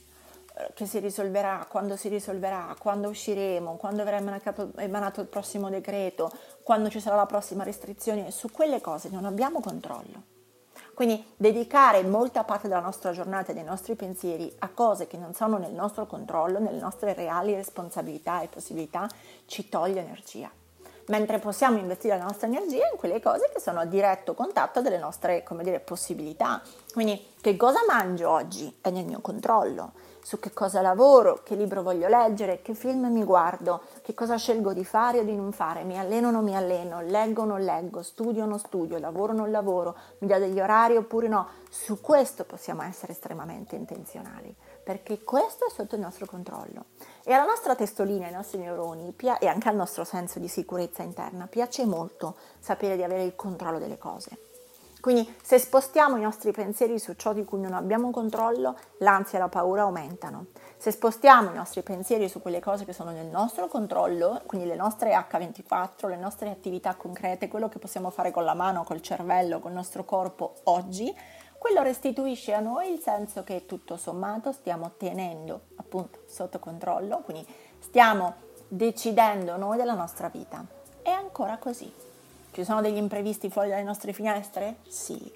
che 0.74 0.88
si 0.88 0.98
risolverà, 0.98 1.68
quando 1.70 1.96
si 1.96 2.08
risolverà, 2.08 2.76
quando 2.80 3.10
usciremo, 3.10 3.76
quando 3.76 4.02
emanato, 4.02 4.72
emanato 4.78 5.22
il 5.22 5.28
prossimo 5.28 5.70
decreto, 5.70 6.32
quando 6.64 6.90
ci 6.90 7.00
sarà 7.00 7.16
la 7.16 7.28
prossima 7.28 7.64
restrizione, 7.64 8.32
su 8.32 8.50
quelle 8.50 8.82
cose 8.82 9.10
non 9.10 9.24
abbiamo 9.24 9.60
controllo. 9.60 10.37
Quindi 10.98 11.24
dedicare 11.38 12.02
molta 12.02 12.44
parte 12.44 12.68
della 12.68 12.80
nostra 12.80 13.12
giornata 13.12 13.52
e 13.52 13.54
dei 13.54 13.64
nostri 13.64 13.94
pensieri 13.94 14.52
a 14.58 14.70
cose 14.70 15.06
che 15.06 15.16
non 15.16 15.36
sono 15.36 15.60
nel 15.60 15.72
nostro 15.72 16.08
controllo, 16.08 16.58
nelle 16.58 16.80
nostre 16.80 17.14
reali 17.14 17.54
responsabilità 17.54 18.42
e 18.42 18.48
possibilità, 18.48 19.08
ci 19.46 19.70
toglie 19.70 20.00
energia. 20.00 20.50
Mentre 21.08 21.40
possiamo 21.40 21.78
investire 21.78 22.18
la 22.18 22.24
nostra 22.24 22.48
energia 22.48 22.88
in 22.92 22.98
quelle 22.98 23.22
cose 23.22 23.50
che 23.54 23.60
sono 23.60 23.80
a 23.80 23.86
diretto 23.86 24.34
contatto 24.34 24.82
delle 24.82 24.98
nostre, 24.98 25.44
dire, 25.62 25.80
possibilità. 25.80 26.62
Quindi 26.94 27.34
che 27.40 27.56
cosa 27.56 27.80
mangio 27.88 28.30
oggi 28.30 28.78
è 28.82 28.90
nel 28.90 29.06
mio 29.06 29.20
controllo 29.22 29.94
su 30.28 30.40
che 30.40 30.52
cosa 30.52 30.82
lavoro, 30.82 31.40
che 31.42 31.56
libro 31.56 31.82
voglio 31.82 32.10
leggere, 32.10 32.62
che 32.62 32.74
film 32.74 33.06
mi 33.08 33.24
guardo, 33.24 33.84
che 34.02 34.14
cosa 34.14 34.36
scelgo 34.36 34.74
di 34.74 34.84
fare 34.84 35.20
o 35.20 35.24
di 35.24 35.34
non 35.34 35.54
fare, 35.54 35.86
mi 35.86 35.98
alleno 35.98 36.28
o 36.28 36.32
non 36.32 36.44
mi 36.44 36.54
alleno, 36.54 37.00
leggo 37.00 37.44
o 37.44 37.46
non 37.46 37.64
leggo, 37.64 38.02
studio 38.02 38.44
o 38.44 38.46
non 38.46 38.60
studio, 38.60 38.98
lavoro 38.98 39.32
o 39.32 39.36
non 39.38 39.52
lavoro, 39.52 39.96
mi 40.18 40.28
do 40.28 40.38
degli 40.38 40.60
orari 40.60 40.98
oppure 40.98 41.30
no. 41.30 41.48
Su 41.70 42.02
questo 42.02 42.44
possiamo 42.44 42.82
essere 42.82 43.14
estremamente 43.14 43.78
intenzionali, 43.78 44.54
perché 44.88 45.22
questo 45.22 45.68
è 45.68 45.70
sotto 45.70 45.96
il 45.96 46.02
nostro 46.02 46.26
controllo. 46.26 46.86
E 47.26 47.34
alla 47.34 47.44
nostra 47.44 47.76
testolina, 47.76 48.28
ai 48.28 48.32
nostri 48.32 48.58
neuroni 48.58 49.14
e 49.38 49.46
anche 49.48 49.68
al 49.68 49.76
nostro 49.76 50.06
senso 50.06 50.40
di 50.40 50.48
sicurezza 50.48 51.04
interna 51.04 51.46
piace 51.48 51.86
molto 51.86 52.38
sapere 52.58 52.96
di 52.96 53.04
avere 53.04 53.26
il 53.26 53.36
controllo 53.36 53.80
delle 53.80 53.98
cose. 53.98 54.38
Quindi 55.02 55.36
se 55.44 55.60
spostiamo 55.60 56.16
i 56.16 56.22
nostri 56.22 56.54
pensieri 56.54 57.00
su 57.00 57.16
ciò 57.18 57.34
di 57.34 57.44
cui 57.44 57.60
non 57.60 57.74
abbiamo 57.74 58.12
controllo, 58.12 58.78
l'ansia 59.00 59.40
e 59.40 59.42
la 59.42 59.50
paura 59.50 59.82
aumentano. 59.82 60.46
Se 60.78 60.92
spostiamo 60.92 61.52
i 61.52 61.56
nostri 61.56 61.82
pensieri 61.82 62.30
su 62.30 62.42
quelle 62.42 62.62
cose 62.62 62.86
che 62.86 62.94
sono 62.94 63.12
nel 63.12 63.26
nostro 63.26 63.68
controllo, 63.68 64.42
quindi 64.46 64.68
le 64.68 64.76
nostre 64.76 65.14
H24, 65.14 66.08
le 66.08 66.16
nostre 66.16 66.50
attività 66.50 66.96
concrete, 66.96 67.50
quello 67.50 67.68
che 67.68 67.80
possiamo 67.80 68.10
fare 68.10 68.32
con 68.32 68.46
la 68.46 68.54
mano, 68.54 68.86
col 68.86 69.02
cervello, 69.02 69.60
col 69.60 69.74
nostro 69.74 70.06
corpo 70.06 70.54
oggi, 70.64 71.14
quello 71.68 71.84
restituisce 71.84 72.54
a 72.54 72.62
noi 72.62 72.94
il 72.94 73.00
senso 73.00 73.44
che 73.44 73.66
tutto 73.66 73.98
sommato 73.98 74.54
stiamo 74.54 74.92
tenendo 74.96 75.64
appunto 75.76 76.20
sotto 76.26 76.60
controllo, 76.60 77.20
quindi 77.20 77.46
stiamo 77.80 78.36
decidendo 78.70 79.58
noi 79.58 79.76
della 79.76 79.94
nostra 79.94 80.30
vita. 80.30 80.66
È 81.02 81.10
ancora 81.10 81.58
così. 81.58 81.94
Ci 82.52 82.64
sono 82.64 82.80
degli 82.80 82.96
imprevisti 82.96 83.50
fuori 83.50 83.68
dalle 83.68 83.84
nostre 83.84 84.14
finestre? 84.14 84.78
Sì, 84.88 85.30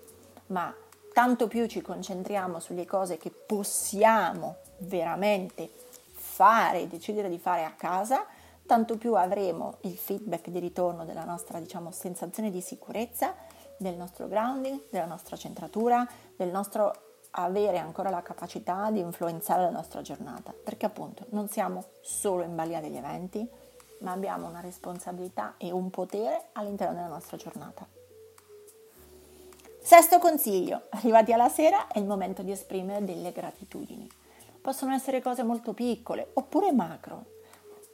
ma 0.48 0.74
tanto 1.12 1.50
più 1.50 1.68
ci 1.68 1.82
concentriamo 1.82 2.62
sulle 2.62 2.86
cose 2.86 3.18
che 3.18 3.30
possiamo 3.30 4.56
veramente 4.78 5.70
fare, 6.14 6.88
decidere 6.88 7.28
di 7.28 7.40
fare 7.40 7.66
a 7.66 7.74
casa, 7.74 8.26
tanto 8.66 8.98
più 8.98 9.16
avremo 9.16 9.80
il 9.82 9.98
feedback 9.98 10.48
di 10.48 10.60
ritorno 10.60 11.04
della 11.04 11.26
nostra 11.26 11.60
diciamo, 11.60 11.92
sensazione 11.92 12.50
di 12.50 12.62
sicurezza, 12.62 13.36
del 13.82 13.96
nostro 13.96 14.28
grounding, 14.28 14.84
della 14.90 15.06
nostra 15.06 15.36
centratura, 15.36 16.08
del 16.36 16.50
nostro 16.50 17.10
avere 17.32 17.80
ancora 17.80 18.10
la 18.10 18.22
capacità 18.22 18.92
di 18.92 19.00
influenzare 19.00 19.64
la 19.64 19.70
nostra 19.72 20.02
giornata, 20.02 20.54
perché 20.54 20.86
appunto 20.86 21.26
non 21.30 21.48
siamo 21.48 21.86
solo 22.02 22.44
in 22.44 22.56
balia 22.56 22.80
degli 22.80 22.98
eventi, 22.98 23.48
ma 24.00 24.12
abbiamo 24.12 24.48
una 24.48 24.60
responsabilità 24.60 25.56
e 25.58 25.72
un 25.72 25.90
potere 25.90 26.50
all'interno 26.54 26.94
della 26.94 27.08
nostra 27.08 27.38
giornata. 27.38 27.88
Sesto 29.80 30.20
consiglio, 30.20 30.84
arrivati 30.90 31.34
alla 31.34 31.50
sera 31.50 31.88
è 31.88 31.98
il 31.98 32.06
momento 32.06 32.44
di 32.44 32.52
esprimere 32.52 33.04
delle 33.04 33.32
gratitudini. 33.32 34.08
Possono 34.62 34.94
essere 34.94 35.22
cose 35.22 35.42
molto 35.42 35.74
piccole 35.74 36.30
oppure 36.34 36.72
macro. 36.72 37.40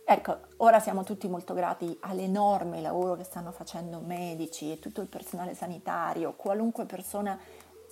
Ecco, 0.10 0.38
ora 0.58 0.80
siamo 0.80 1.04
tutti 1.04 1.28
molto 1.28 1.54
grati 1.54 1.98
all'enorme 2.00 2.80
lavoro 2.80 3.18
che 3.18 3.26
stanno 3.26 3.52
facendo 3.52 4.00
medici 4.00 4.72
e 4.72 4.80
tutto 4.80 5.02
il 5.02 5.08
personale 5.08 5.54
sanitario, 5.54 6.32
qualunque 6.32 6.86
persona 6.86 7.38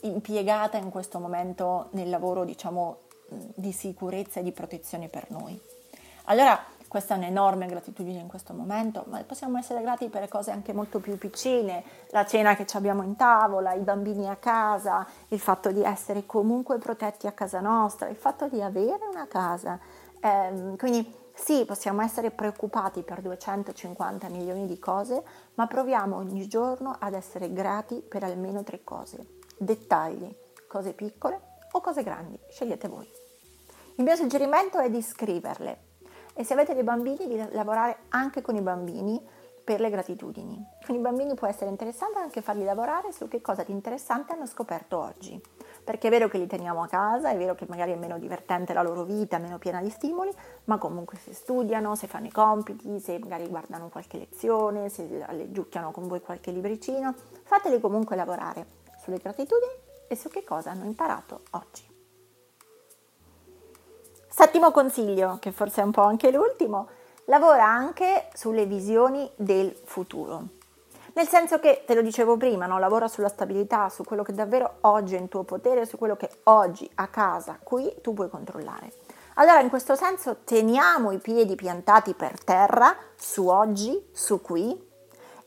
impiegata 0.03 0.77
in 0.77 0.91
questo 0.91 1.19
momento 1.19 1.89
nel 1.91 2.09
lavoro, 2.09 2.45
diciamo, 2.45 2.99
di 3.27 3.73
sicurezza 3.73 4.39
e 4.39 4.43
di 4.43 4.53
protezione 4.53 5.09
per 5.09 5.29
noi. 5.29 5.59
Allora, 6.27 6.57
questa 6.87 7.15
è 7.15 7.17
un'enorme 7.17 7.65
gratitudine 7.65 8.21
in 8.21 8.27
questo 8.27 8.53
momento, 8.53 9.03
ma 9.09 9.21
possiamo 9.23 9.57
essere 9.57 9.81
grati 9.81 10.07
per 10.07 10.29
cose 10.29 10.51
anche 10.51 10.71
molto 10.71 11.01
più 11.01 11.17
piccine, 11.17 11.83
la 12.11 12.25
cena 12.25 12.55
che 12.55 12.65
abbiamo 12.77 13.03
in 13.03 13.17
tavola, 13.17 13.73
i 13.73 13.81
bambini 13.81 14.29
a 14.29 14.37
casa, 14.37 15.05
il 15.27 15.39
fatto 15.41 15.69
di 15.69 15.83
essere 15.83 16.25
comunque 16.25 16.77
protetti 16.77 17.27
a 17.27 17.33
casa 17.33 17.59
nostra, 17.59 18.07
il 18.07 18.15
fatto 18.15 18.47
di 18.47 18.61
avere 18.61 19.05
una 19.11 19.27
casa. 19.27 19.77
Eh, 20.21 20.77
quindi 20.77 21.23
sì, 21.35 21.65
possiamo 21.65 22.01
essere 22.01 22.31
preoccupati 22.31 23.03
per 23.03 23.21
250 23.21 24.29
milioni 24.29 24.65
di 24.65 24.79
cose, 24.79 25.21
ma 25.55 25.67
proviamo 25.67 26.15
ogni 26.15 26.47
giorno 26.47 26.95
ad 26.97 27.13
essere 27.13 27.51
grati 27.51 28.01
per 28.01 28.23
almeno 28.23 28.63
tre 28.63 28.83
cose. 28.83 29.39
Dettagli, 29.57 30.33
cose 30.67 30.93
piccole 30.93 31.39
o 31.73 31.81
cose 31.81 32.03
grandi, 32.03 32.39
scegliete 32.49 32.87
voi. 32.87 33.07
Il 33.97 34.03
mio 34.03 34.15
suggerimento 34.15 34.79
è 34.79 34.89
di 34.89 35.01
scriverle 35.01 35.79
e 36.33 36.43
se 36.43 36.53
avete 36.53 36.73
dei 36.73 36.83
bambini 36.83 37.27
di 37.27 37.37
lavorare 37.51 37.97
anche 38.09 38.41
con 38.41 38.55
i 38.55 38.61
bambini 38.61 39.21
per 39.63 39.81
le 39.81 39.89
gratitudini. 39.89 40.63
Con 40.85 40.95
i 40.95 40.99
bambini 40.99 41.33
può 41.33 41.47
essere 41.47 41.69
interessante 41.69 42.19
anche 42.19 42.41
farli 42.41 42.63
lavorare 42.63 43.11
su 43.11 43.27
che 43.27 43.41
cosa 43.41 43.63
di 43.63 43.71
interessante 43.71 44.33
hanno 44.33 44.45
scoperto 44.45 44.97
oggi, 44.97 45.41
perché 45.85 46.07
è 46.07 46.09
vero 46.09 46.27
che 46.27 46.39
li 46.39 46.47
teniamo 46.47 46.81
a 46.81 46.87
casa, 46.87 47.29
è 47.29 47.37
vero 47.37 47.53
che 47.53 47.67
magari 47.69 47.91
è 47.91 47.95
meno 47.95 48.17
divertente 48.17 48.73
la 48.73 48.81
loro 48.81 49.03
vita, 49.03 49.37
meno 49.37 49.59
piena 49.59 49.81
di 49.81 49.91
stimoli, 49.91 50.31
ma 50.65 50.79
comunque 50.79 51.17
se 51.19 51.33
studiano, 51.33 51.95
se 51.95 52.07
fanno 52.07 52.25
i 52.25 52.31
compiti, 52.31 52.99
se 52.99 53.19
magari 53.19 53.47
guardano 53.47 53.89
qualche 53.89 54.17
lezione, 54.17 54.89
se 54.89 55.07
leggiucchiano 55.29 55.91
con 55.91 56.07
voi 56.07 56.21
qualche 56.21 56.49
libricino, 56.49 57.13
fateli 57.43 57.79
comunque 57.79 58.15
lavorare 58.15 58.65
sulle 58.99 59.17
gratitudini 59.17 59.73
e 60.07 60.15
su 60.15 60.27
che 60.27 60.43
cosa 60.43 60.71
hanno 60.71 60.85
imparato 60.85 61.41
oggi. 61.51 61.87
Settimo 64.27 64.71
consiglio, 64.71 65.37
che 65.39 65.51
forse 65.51 65.81
è 65.81 65.83
un 65.85 65.91
po' 65.91 66.01
anche 66.01 66.31
l'ultimo, 66.31 66.87
lavora 67.25 67.65
anche 67.65 68.29
sulle 68.33 68.65
visioni 68.65 69.29
del 69.35 69.71
futuro. 69.71 70.63
Nel 71.15 71.29
senso 71.29 71.59
che, 71.59 71.83
te 71.85 71.95
lo 71.95 72.01
dicevo 72.01 72.35
prima, 72.35 72.65
no? 72.65 72.77
lavora 72.77 73.07
sulla 73.07 73.29
stabilità, 73.29 73.87
su 73.87 74.03
quello 74.03 74.21
che 74.21 74.33
davvero 74.33 74.79
oggi 74.81 75.15
è 75.15 75.17
in 75.17 75.29
tuo 75.29 75.43
potere, 75.43 75.85
su 75.85 75.97
quello 75.97 76.17
che 76.17 76.29
oggi 76.43 76.89
a 76.95 77.07
casa, 77.07 77.57
qui 77.63 77.89
tu 78.01 78.13
puoi 78.13 78.29
controllare. 78.29 78.91
Allora, 79.35 79.61
in 79.61 79.69
questo 79.69 79.95
senso, 79.95 80.39
teniamo 80.43 81.11
i 81.11 81.19
piedi 81.19 81.55
piantati 81.55 82.15
per 82.15 82.43
terra, 82.43 82.93
su 83.15 83.47
oggi, 83.47 84.09
su 84.11 84.41
qui, 84.41 84.77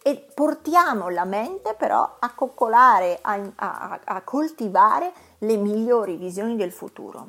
e 0.02 0.26
portiamo 0.34 1.10
la 1.10 1.26
mente 1.26 1.74
però 1.74 2.16
a 2.18 2.32
coccolare, 2.32 3.18
a, 3.20 3.38
a, 3.56 4.00
a 4.02 4.22
coltivare 4.22 5.12
le 5.40 5.56
migliori 5.56 6.16
visioni 6.16 6.56
del 6.56 6.72
futuro. 6.72 7.28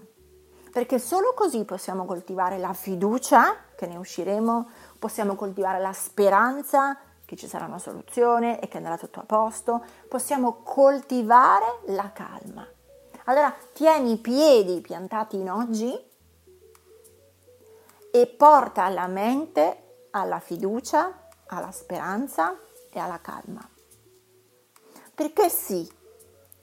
perché 0.72 1.00
solo 1.00 1.34
così 1.36 1.66
possiamo 1.66 2.06
coltivare 2.06 2.58
la 2.58 2.74
fiducia 2.74 3.56
che 3.76 3.88
ne 3.88 3.98
usciremo, 3.98 4.70
possiamo 4.98 5.36
coltivare 5.36 5.80
la 5.80 5.94
speranza 5.94 6.98
che 7.30 7.36
ci 7.36 7.48
sarà 7.48 7.66
una 7.66 7.78
soluzione 7.78 8.60
e 8.60 8.68
che 8.68 8.78
andrà 8.78 8.98
tutto 8.98 9.20
a 9.20 9.24
posto, 9.24 9.86
possiamo 10.08 10.64
coltivare 10.64 11.82
la 11.90 12.12
calma. 12.12 12.68
Allora 13.26 13.54
tieni 13.72 14.14
i 14.14 14.18
piedi 14.18 14.82
piantati 14.82 15.36
in 15.36 15.52
oggi 15.52 15.96
e 18.10 18.26
porta 18.26 18.86
alla 18.86 19.06
mente 19.06 20.08
alla 20.10 20.40
fiducia, 20.40 21.28
alla 21.46 21.70
speranza 21.70 22.58
e 22.90 22.98
alla 22.98 23.22
calma. 23.22 23.62
Perché 25.14 25.50
sì, 25.50 25.88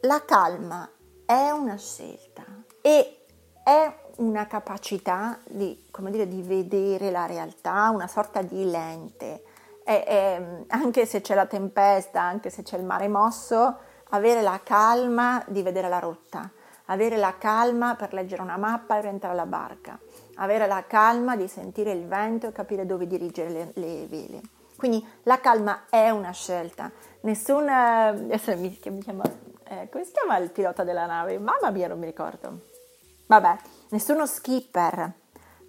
la 0.00 0.24
calma 0.24 0.90
è 1.24 1.50
una 1.50 1.76
scelta 1.76 2.44
e 2.80 3.24
è 3.62 3.98
una 4.16 4.48
capacità 4.48 5.38
di, 5.48 5.86
come 5.92 6.10
dire, 6.10 6.26
di 6.26 6.42
vedere 6.42 7.12
la 7.12 7.26
realtà, 7.26 7.88
una 7.90 8.08
sorta 8.08 8.42
di 8.42 8.68
lente. 8.68 9.44
E, 9.88 10.04
e, 10.04 10.64
anche 10.68 11.06
se 11.06 11.20
c'è 11.20 11.36
la 11.36 11.46
tempesta, 11.46 12.20
anche 12.20 12.50
se 12.50 12.64
c'è 12.64 12.76
il 12.76 12.84
mare 12.84 13.06
mosso, 13.06 13.78
avere 14.10 14.42
la 14.42 14.60
calma 14.64 15.44
di 15.46 15.62
vedere 15.62 15.88
la 15.88 16.00
rotta, 16.00 16.50
avere 16.86 17.16
la 17.16 17.36
calma 17.38 17.94
per 17.94 18.12
leggere 18.12 18.42
una 18.42 18.56
mappa 18.56 18.98
e 18.98 19.02
rientrare 19.02 19.34
alla 19.34 19.46
barca, 19.46 19.96
avere 20.34 20.66
la 20.66 20.82
calma 20.88 21.36
di 21.36 21.46
sentire 21.46 21.92
il 21.92 22.04
vento 22.04 22.48
e 22.48 22.52
capire 22.52 22.84
dove 22.84 23.06
dirigere 23.06 23.48
le, 23.48 23.70
le 23.74 24.06
vele. 24.08 24.40
Quindi 24.76 25.06
la 25.22 25.38
calma 25.38 25.84
è 25.88 26.10
una 26.10 26.32
scelta. 26.32 26.90
Nessun... 27.20 27.68
Adesso 27.68 28.56
mi, 28.56 28.78
mi 28.84 28.98
chiama, 28.98 29.22
eh, 29.68 29.88
come 29.88 30.04
si 30.04 30.10
chiama 30.10 30.36
il 30.38 30.50
pilota 30.50 30.82
della 30.82 31.06
nave? 31.06 31.38
Mamma 31.38 31.70
mia, 31.70 31.86
non 31.86 32.00
mi 32.00 32.06
ricordo. 32.06 32.60
Vabbè, 33.26 33.56
nessuno 33.90 34.26
skipper 34.26 35.12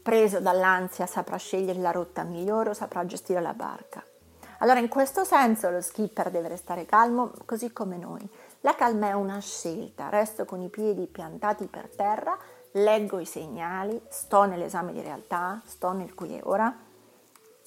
preso 0.07 0.39
dall'ansia 0.39 1.05
saprà 1.05 1.35
scegliere 1.35 1.79
la 1.79 1.91
rotta 1.91 2.23
migliore 2.23 2.69
o 2.69 2.73
saprà 2.73 3.05
gestire 3.05 3.41
la 3.41 3.53
barca. 3.53 4.01
Allora 4.59 4.79
in 4.79 4.87
questo 4.87 5.25
senso 5.25 5.69
lo 5.69 5.81
skipper 5.81 6.31
deve 6.31 6.47
restare 6.47 6.85
calmo 6.85 7.33
così 7.43 7.73
come 7.73 7.97
noi. 7.97 8.25
La 8.61 8.73
calma 8.73 9.07
è 9.07 9.11
una 9.11 9.39
scelta, 9.39 10.07
resto 10.07 10.45
con 10.45 10.61
i 10.61 10.69
piedi 10.69 11.07
piantati 11.07 11.65
per 11.65 11.89
terra, 11.93 12.37
leggo 12.71 13.19
i 13.19 13.25
segnali, 13.25 14.01
sto 14.07 14.45
nell'esame 14.45 14.93
di 14.93 15.01
realtà, 15.01 15.61
sto 15.65 15.91
nel 15.91 16.13
qui 16.13 16.37
e 16.37 16.41
ora 16.45 16.73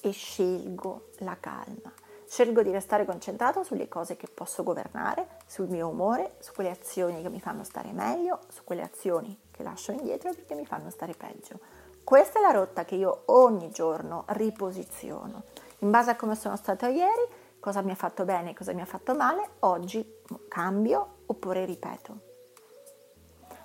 e 0.01 0.09
scelgo 0.09 1.09
la 1.19 1.37
calma. 1.39 1.93
Scelgo 2.27 2.63
di 2.63 2.71
restare 2.71 3.05
concentrato 3.05 3.61
sulle 3.61 3.87
cose 3.87 4.17
che 4.17 4.25
posso 4.25 4.63
governare, 4.63 5.27
sul 5.45 5.67
mio 5.67 5.89
umore, 5.89 6.37
su 6.39 6.53
quelle 6.53 6.71
azioni 6.71 7.21
che 7.21 7.29
mi 7.29 7.39
fanno 7.39 7.63
stare 7.63 7.91
meglio, 7.91 8.39
su 8.47 8.63
quelle 8.63 8.81
azioni 8.81 9.39
che 9.51 9.61
lascio 9.61 9.91
indietro 9.91 10.33
perché 10.33 10.55
mi 10.55 10.65
fanno 10.65 10.89
stare 10.89 11.13
peggio. 11.13 11.80
Questa 12.03 12.39
è 12.39 12.41
la 12.41 12.51
rotta 12.51 12.83
che 12.85 12.95
io 12.95 13.23
ogni 13.25 13.69
giorno 13.71 14.25
riposiziono. 14.27 15.43
In 15.79 15.89
base 15.89 16.11
a 16.11 16.15
come 16.15 16.35
sono 16.35 16.55
stata 16.55 16.87
ieri, 16.87 17.25
cosa 17.59 17.81
mi 17.81 17.91
ha 17.91 17.95
fatto 17.95 18.25
bene 18.25 18.51
e 18.51 18.53
cosa 18.53 18.73
mi 18.73 18.81
ha 18.81 18.85
fatto 18.85 19.15
male, 19.15 19.49
oggi 19.59 20.19
cambio 20.47 21.19
oppure 21.27 21.65
ripeto. 21.65 22.29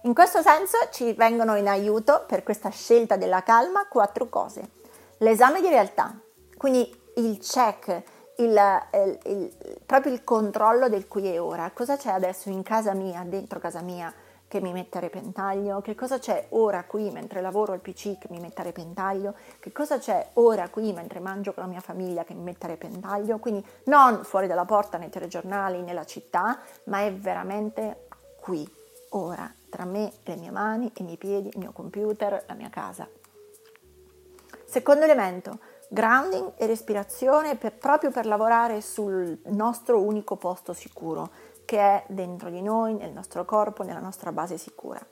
In 0.02 0.14
questo 0.14 0.40
senso 0.40 0.76
ci 0.92 1.12
vengono 1.14 1.56
in 1.56 1.66
aiuto 1.66 2.24
per 2.26 2.44
questa 2.44 2.68
scelta 2.68 3.16
della 3.16 3.42
calma 3.42 3.88
quattro 3.88 4.28
cose. 4.28 4.70
L'esame 5.18 5.60
di 5.60 5.68
realtà, 5.68 6.14
quindi 6.56 6.88
il 7.16 7.38
check, 7.38 8.02
il, 8.36 8.60
il, 8.92 9.18
il, 9.24 9.80
proprio 9.84 10.12
il 10.12 10.22
controllo 10.22 10.88
del 10.88 11.08
qui 11.08 11.32
e 11.32 11.38
ora. 11.38 11.70
Cosa 11.74 11.96
c'è 11.96 12.10
adesso 12.10 12.50
in 12.50 12.62
casa 12.62 12.92
mia, 12.92 13.24
dentro 13.26 13.58
casa 13.58 13.80
mia, 13.80 14.12
che 14.48 14.60
mi 14.60 14.72
mette 14.72 14.98
a 14.98 15.00
repentaglio? 15.00 15.80
Che 15.80 15.94
cosa 15.94 16.18
c'è 16.18 16.46
ora 16.50 16.84
qui 16.84 17.10
mentre 17.10 17.40
lavoro 17.40 17.72
al 17.72 17.80
PC 17.80 18.18
che 18.18 18.28
mi 18.30 18.38
mette 18.38 18.60
a 18.60 18.64
repentaglio? 18.64 19.34
Che 19.58 19.72
cosa 19.72 19.98
c'è 19.98 20.30
ora 20.34 20.68
qui 20.68 20.92
mentre 20.92 21.20
mangio 21.20 21.52
con 21.52 21.64
la 21.64 21.68
mia 21.68 21.80
famiglia 21.80 22.24
che 22.24 22.34
mi 22.34 22.42
mette 22.42 22.66
a 22.66 22.70
repentaglio? 22.70 23.38
Quindi 23.38 23.64
non 23.84 24.24
fuori 24.24 24.46
dalla 24.46 24.64
porta 24.64 24.98
nei 24.98 25.10
telegiornali, 25.10 25.82
nella 25.82 26.04
città, 26.04 26.60
ma 26.84 27.02
è 27.02 27.12
veramente 27.12 28.06
qui, 28.40 28.68
ora, 29.10 29.52
tra 29.68 29.84
me, 29.84 30.12
le 30.22 30.36
mie 30.36 30.50
mani, 30.50 30.92
i 30.94 31.02
miei 31.02 31.16
piedi, 31.16 31.48
il 31.48 31.58
mio 31.58 31.72
computer, 31.72 32.44
la 32.46 32.54
mia 32.54 32.70
casa. 32.70 33.08
Secondo 34.64 35.04
elemento, 35.04 35.58
grounding 35.88 36.52
e 36.56 36.66
respirazione 36.66 37.56
per, 37.56 37.74
proprio 37.74 38.10
per 38.10 38.26
lavorare 38.26 38.80
sul 38.80 39.38
nostro 39.46 40.00
unico 40.00 40.36
posto 40.36 40.72
sicuro, 40.72 41.30
che 41.66 41.78
è 41.78 42.04
dentro 42.08 42.48
di 42.48 42.62
noi, 42.62 42.94
nel 42.94 43.12
nostro 43.12 43.44
corpo, 43.44 43.82
nella 43.82 44.00
nostra 44.00 44.32
base 44.32 44.56
sicura. 44.56 45.04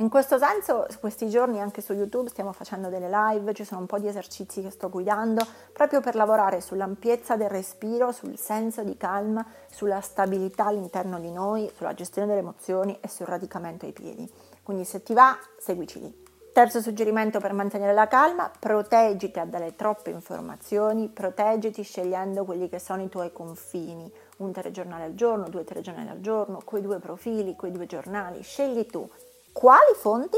In 0.00 0.08
questo 0.08 0.38
senso, 0.38 0.86
questi 1.00 1.28
giorni 1.28 1.60
anche 1.60 1.80
su 1.80 1.92
YouTube 1.92 2.28
stiamo 2.28 2.52
facendo 2.52 2.88
delle 2.88 3.10
live, 3.10 3.52
ci 3.52 3.64
sono 3.64 3.80
un 3.80 3.86
po' 3.86 3.98
di 3.98 4.06
esercizi 4.06 4.62
che 4.62 4.70
sto 4.70 4.88
guidando 4.88 5.44
proprio 5.72 6.00
per 6.00 6.14
lavorare 6.14 6.60
sull'ampiezza 6.60 7.36
del 7.36 7.48
respiro, 7.48 8.12
sul 8.12 8.38
senso 8.38 8.84
di 8.84 8.96
calma, 8.96 9.44
sulla 9.68 10.00
stabilità 10.00 10.66
all'interno 10.66 11.18
di 11.18 11.32
noi, 11.32 11.68
sulla 11.76 11.94
gestione 11.94 12.28
delle 12.28 12.40
emozioni 12.40 12.96
e 13.00 13.08
sul 13.08 13.26
radicamento 13.26 13.86
ai 13.86 13.92
piedi. 13.92 14.30
Quindi 14.62 14.84
se 14.84 15.02
ti 15.02 15.14
va, 15.14 15.36
seguici 15.58 15.98
lì. 16.00 16.26
Terzo 16.52 16.80
suggerimento 16.80 17.40
per 17.40 17.52
mantenere 17.52 17.92
la 17.92 18.06
calma, 18.06 18.50
proteggiti 18.56 19.40
dalle 19.46 19.74
troppe 19.74 20.10
informazioni, 20.10 21.08
proteggiti 21.08 21.82
scegliendo 21.82 22.44
quelli 22.44 22.68
che 22.68 22.78
sono 22.78 23.02
i 23.02 23.08
tuoi 23.08 23.32
confini, 23.32 24.12
un 24.38 24.52
telegiornale 24.52 25.04
al 25.04 25.14
giorno, 25.14 25.48
due 25.48 25.64
telegiornali 25.64 26.08
al 26.08 26.20
giorno, 26.20 26.60
quei 26.64 26.82
due 26.82 26.98
profili, 26.98 27.54
quei 27.54 27.70
due 27.70 27.86
giornali, 27.86 28.42
scegli 28.42 28.86
tu 28.86 29.08
quali 29.52 29.94
fonti 29.94 30.36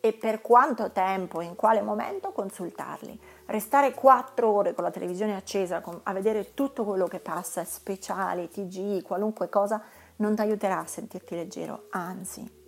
e 0.00 0.12
per 0.12 0.40
quanto 0.40 0.90
tempo, 0.90 1.40
in 1.42 1.54
quale 1.54 1.82
momento 1.82 2.32
consultarli. 2.32 3.20
Restare 3.46 3.92
quattro 3.92 4.50
ore 4.50 4.74
con 4.74 4.84
la 4.84 4.90
televisione 4.90 5.36
accesa 5.36 5.82
a 6.02 6.12
vedere 6.12 6.54
tutto 6.54 6.84
quello 6.84 7.06
che 7.06 7.20
passa, 7.20 7.64
speciali, 7.64 8.48
TG, 8.48 9.02
qualunque 9.02 9.48
cosa, 9.48 9.82
non 10.16 10.34
ti 10.34 10.40
aiuterà 10.40 10.78
a 10.78 10.86
sentirti 10.86 11.34
leggero, 11.34 11.84
anzi. 11.90 12.58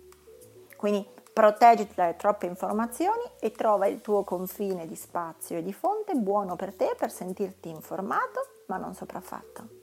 Quindi 0.75 1.07
Proteggiti 1.33 1.95
dalle 1.95 2.15
troppe 2.15 2.45
informazioni 2.45 3.23
e 3.39 3.51
trova 3.51 3.87
il 3.87 4.01
tuo 4.01 4.23
confine 4.23 4.85
di 4.85 4.95
spazio 4.95 5.57
e 5.57 5.63
di 5.63 5.73
fonte 5.73 6.13
buono 6.13 6.55
per 6.55 6.75
te 6.75 6.93
per 6.95 7.09
sentirti 7.09 7.69
informato 7.69 8.45
ma 8.67 8.77
non 8.77 8.93
sopraffatto. 8.93 9.82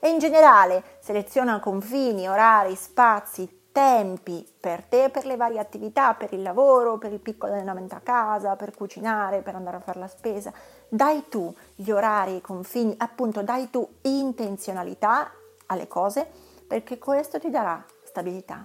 E 0.00 0.08
in 0.08 0.18
generale 0.18 0.82
seleziona 1.00 1.60
confini, 1.60 2.26
orari, 2.26 2.74
spazi, 2.74 3.68
tempi 3.70 4.46
per 4.58 4.82
te, 4.84 5.10
per 5.10 5.26
le 5.26 5.36
varie 5.36 5.58
attività, 5.58 6.14
per 6.14 6.32
il 6.32 6.42
lavoro, 6.42 6.98
per 6.98 7.12
il 7.12 7.20
piccolo 7.20 7.52
allenamento 7.52 7.94
a 7.94 8.00
casa, 8.00 8.56
per 8.56 8.74
cucinare, 8.74 9.42
per 9.42 9.54
andare 9.54 9.76
a 9.76 9.80
fare 9.80 9.98
la 9.98 10.08
spesa. 10.08 10.52
Dai 10.88 11.28
tu 11.28 11.54
gli 11.74 11.90
orari, 11.90 12.36
i 12.36 12.40
confini, 12.40 12.94
appunto 12.98 13.42
dai 13.42 13.70
tu 13.70 13.86
intenzionalità 14.02 15.30
alle 15.66 15.86
cose 15.86 16.26
perché 16.66 16.98
questo 16.98 17.38
ti 17.38 17.50
darà 17.50 17.84
stabilità. 18.02 18.64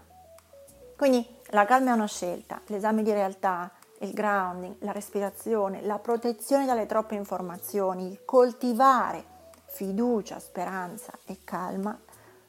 Quindi 0.98 1.28
la 1.48 1.66
calma 1.66 1.92
è 1.92 1.94
una 1.94 2.08
scelta, 2.08 2.62
l'esame 2.68 3.04
di 3.04 3.12
realtà, 3.12 3.70
il 4.00 4.14
grounding, 4.14 4.76
la 4.80 4.92
respirazione, 4.92 5.82
la 5.82 6.00
protezione 6.00 6.66
dalle 6.66 6.86
troppe 6.86 7.16
informazioni, 7.16 8.08
il 8.08 8.24
coltivare 8.24 9.34
fiducia, 9.76 10.40
speranza 10.40 11.12
e 11.26 11.40
calma, 11.44 12.00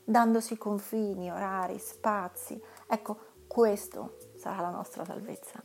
dandosi 0.04 0.56
confini, 0.56 1.30
orari, 1.30 1.78
spazi. 1.78 2.60
Ecco, 2.86 3.18
questo 3.46 4.18
sarà 4.36 4.60
la 4.60 4.70
nostra 4.70 5.04
salvezza. 5.04 5.60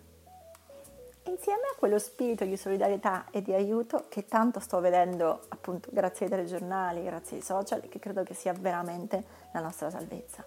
Insieme 1.26 1.62
a 1.72 1.78
quello 1.78 2.00
spirito 2.00 2.46
di 2.46 2.58
solidarietà 2.58 3.28
e 3.30 3.44
di 3.44 3.54
aiuto 3.54 4.08
che 4.10 4.26
tanto 4.26 4.60
sto 4.60 4.80
vedendo 4.80 5.42
appunto 5.50 5.90
grazie 5.92 6.26
ai 6.26 6.32
telegiornali, 6.32 7.04
grazie 7.04 7.38
ai 7.38 7.44
social, 7.44 7.88
che 7.88 8.00
credo 8.00 8.24
che 8.24 8.34
sia 8.34 8.54
veramente 8.54 9.24
la 9.54 9.62
nostra 9.62 9.92
salvezza 9.92 10.44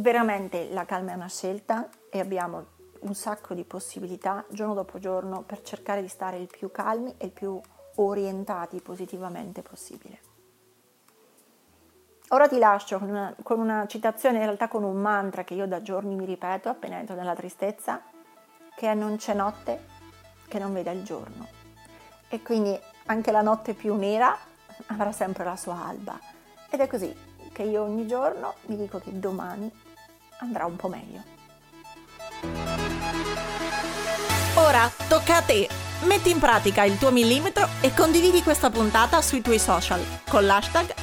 veramente 0.00 0.68
la 0.70 0.84
calma 0.84 1.12
è 1.12 1.14
una 1.14 1.28
scelta 1.28 1.88
e 2.08 2.20
abbiamo 2.20 2.78
un 3.00 3.14
sacco 3.14 3.54
di 3.54 3.64
possibilità 3.64 4.44
giorno 4.50 4.74
dopo 4.74 4.98
giorno 4.98 5.42
per 5.42 5.62
cercare 5.62 6.02
di 6.02 6.08
stare 6.08 6.38
il 6.38 6.46
più 6.46 6.70
calmi 6.70 7.14
e 7.16 7.26
il 7.26 7.32
più 7.32 7.60
orientati 7.96 8.80
positivamente 8.80 9.62
possibile. 9.62 10.29
Ora 12.32 12.46
ti 12.46 12.58
lascio 12.58 12.98
con 12.98 13.08
una, 13.08 13.34
con 13.42 13.58
una, 13.58 13.86
citazione, 13.88 14.36
in 14.38 14.44
realtà 14.44 14.68
con 14.68 14.84
un 14.84 14.96
mantra 14.96 15.42
che 15.42 15.54
io 15.54 15.66
da 15.66 15.82
giorni 15.82 16.14
mi 16.14 16.24
ripeto 16.24 16.68
appena 16.68 16.98
entro 16.98 17.16
nella 17.16 17.34
tristezza, 17.34 18.02
che 18.76 18.88
è 18.88 18.94
non 18.94 19.16
c'è 19.16 19.34
notte 19.34 19.86
che 20.46 20.60
non 20.60 20.72
veda 20.72 20.92
il 20.92 21.02
giorno. 21.02 21.48
E 22.28 22.40
quindi 22.40 22.78
anche 23.06 23.32
la 23.32 23.42
notte 23.42 23.74
più 23.74 23.96
nera 23.96 24.36
avrà 24.86 25.10
sempre 25.10 25.42
la 25.42 25.56
sua 25.56 25.84
alba. 25.84 26.16
Ed 26.70 26.78
è 26.78 26.86
così 26.86 27.12
che 27.52 27.64
io 27.64 27.82
ogni 27.82 28.06
giorno 28.06 28.54
mi 28.66 28.76
dico 28.76 29.00
che 29.00 29.18
domani 29.18 29.68
andrà 30.38 30.66
un 30.66 30.76
po' 30.76 30.88
meglio. 30.88 31.22
Ora 34.54 34.88
tocca 35.08 35.36
a 35.38 35.42
te! 35.42 35.68
Metti 36.02 36.30
in 36.30 36.38
pratica 36.38 36.84
il 36.84 36.96
tuo 36.96 37.10
millimetro 37.10 37.66
e 37.80 37.92
condividi 37.92 38.42
questa 38.42 38.70
puntata 38.70 39.20
sui 39.20 39.42
tuoi 39.42 39.58
social 39.58 40.00
con 40.28 40.46
l'hashtag 40.46 40.99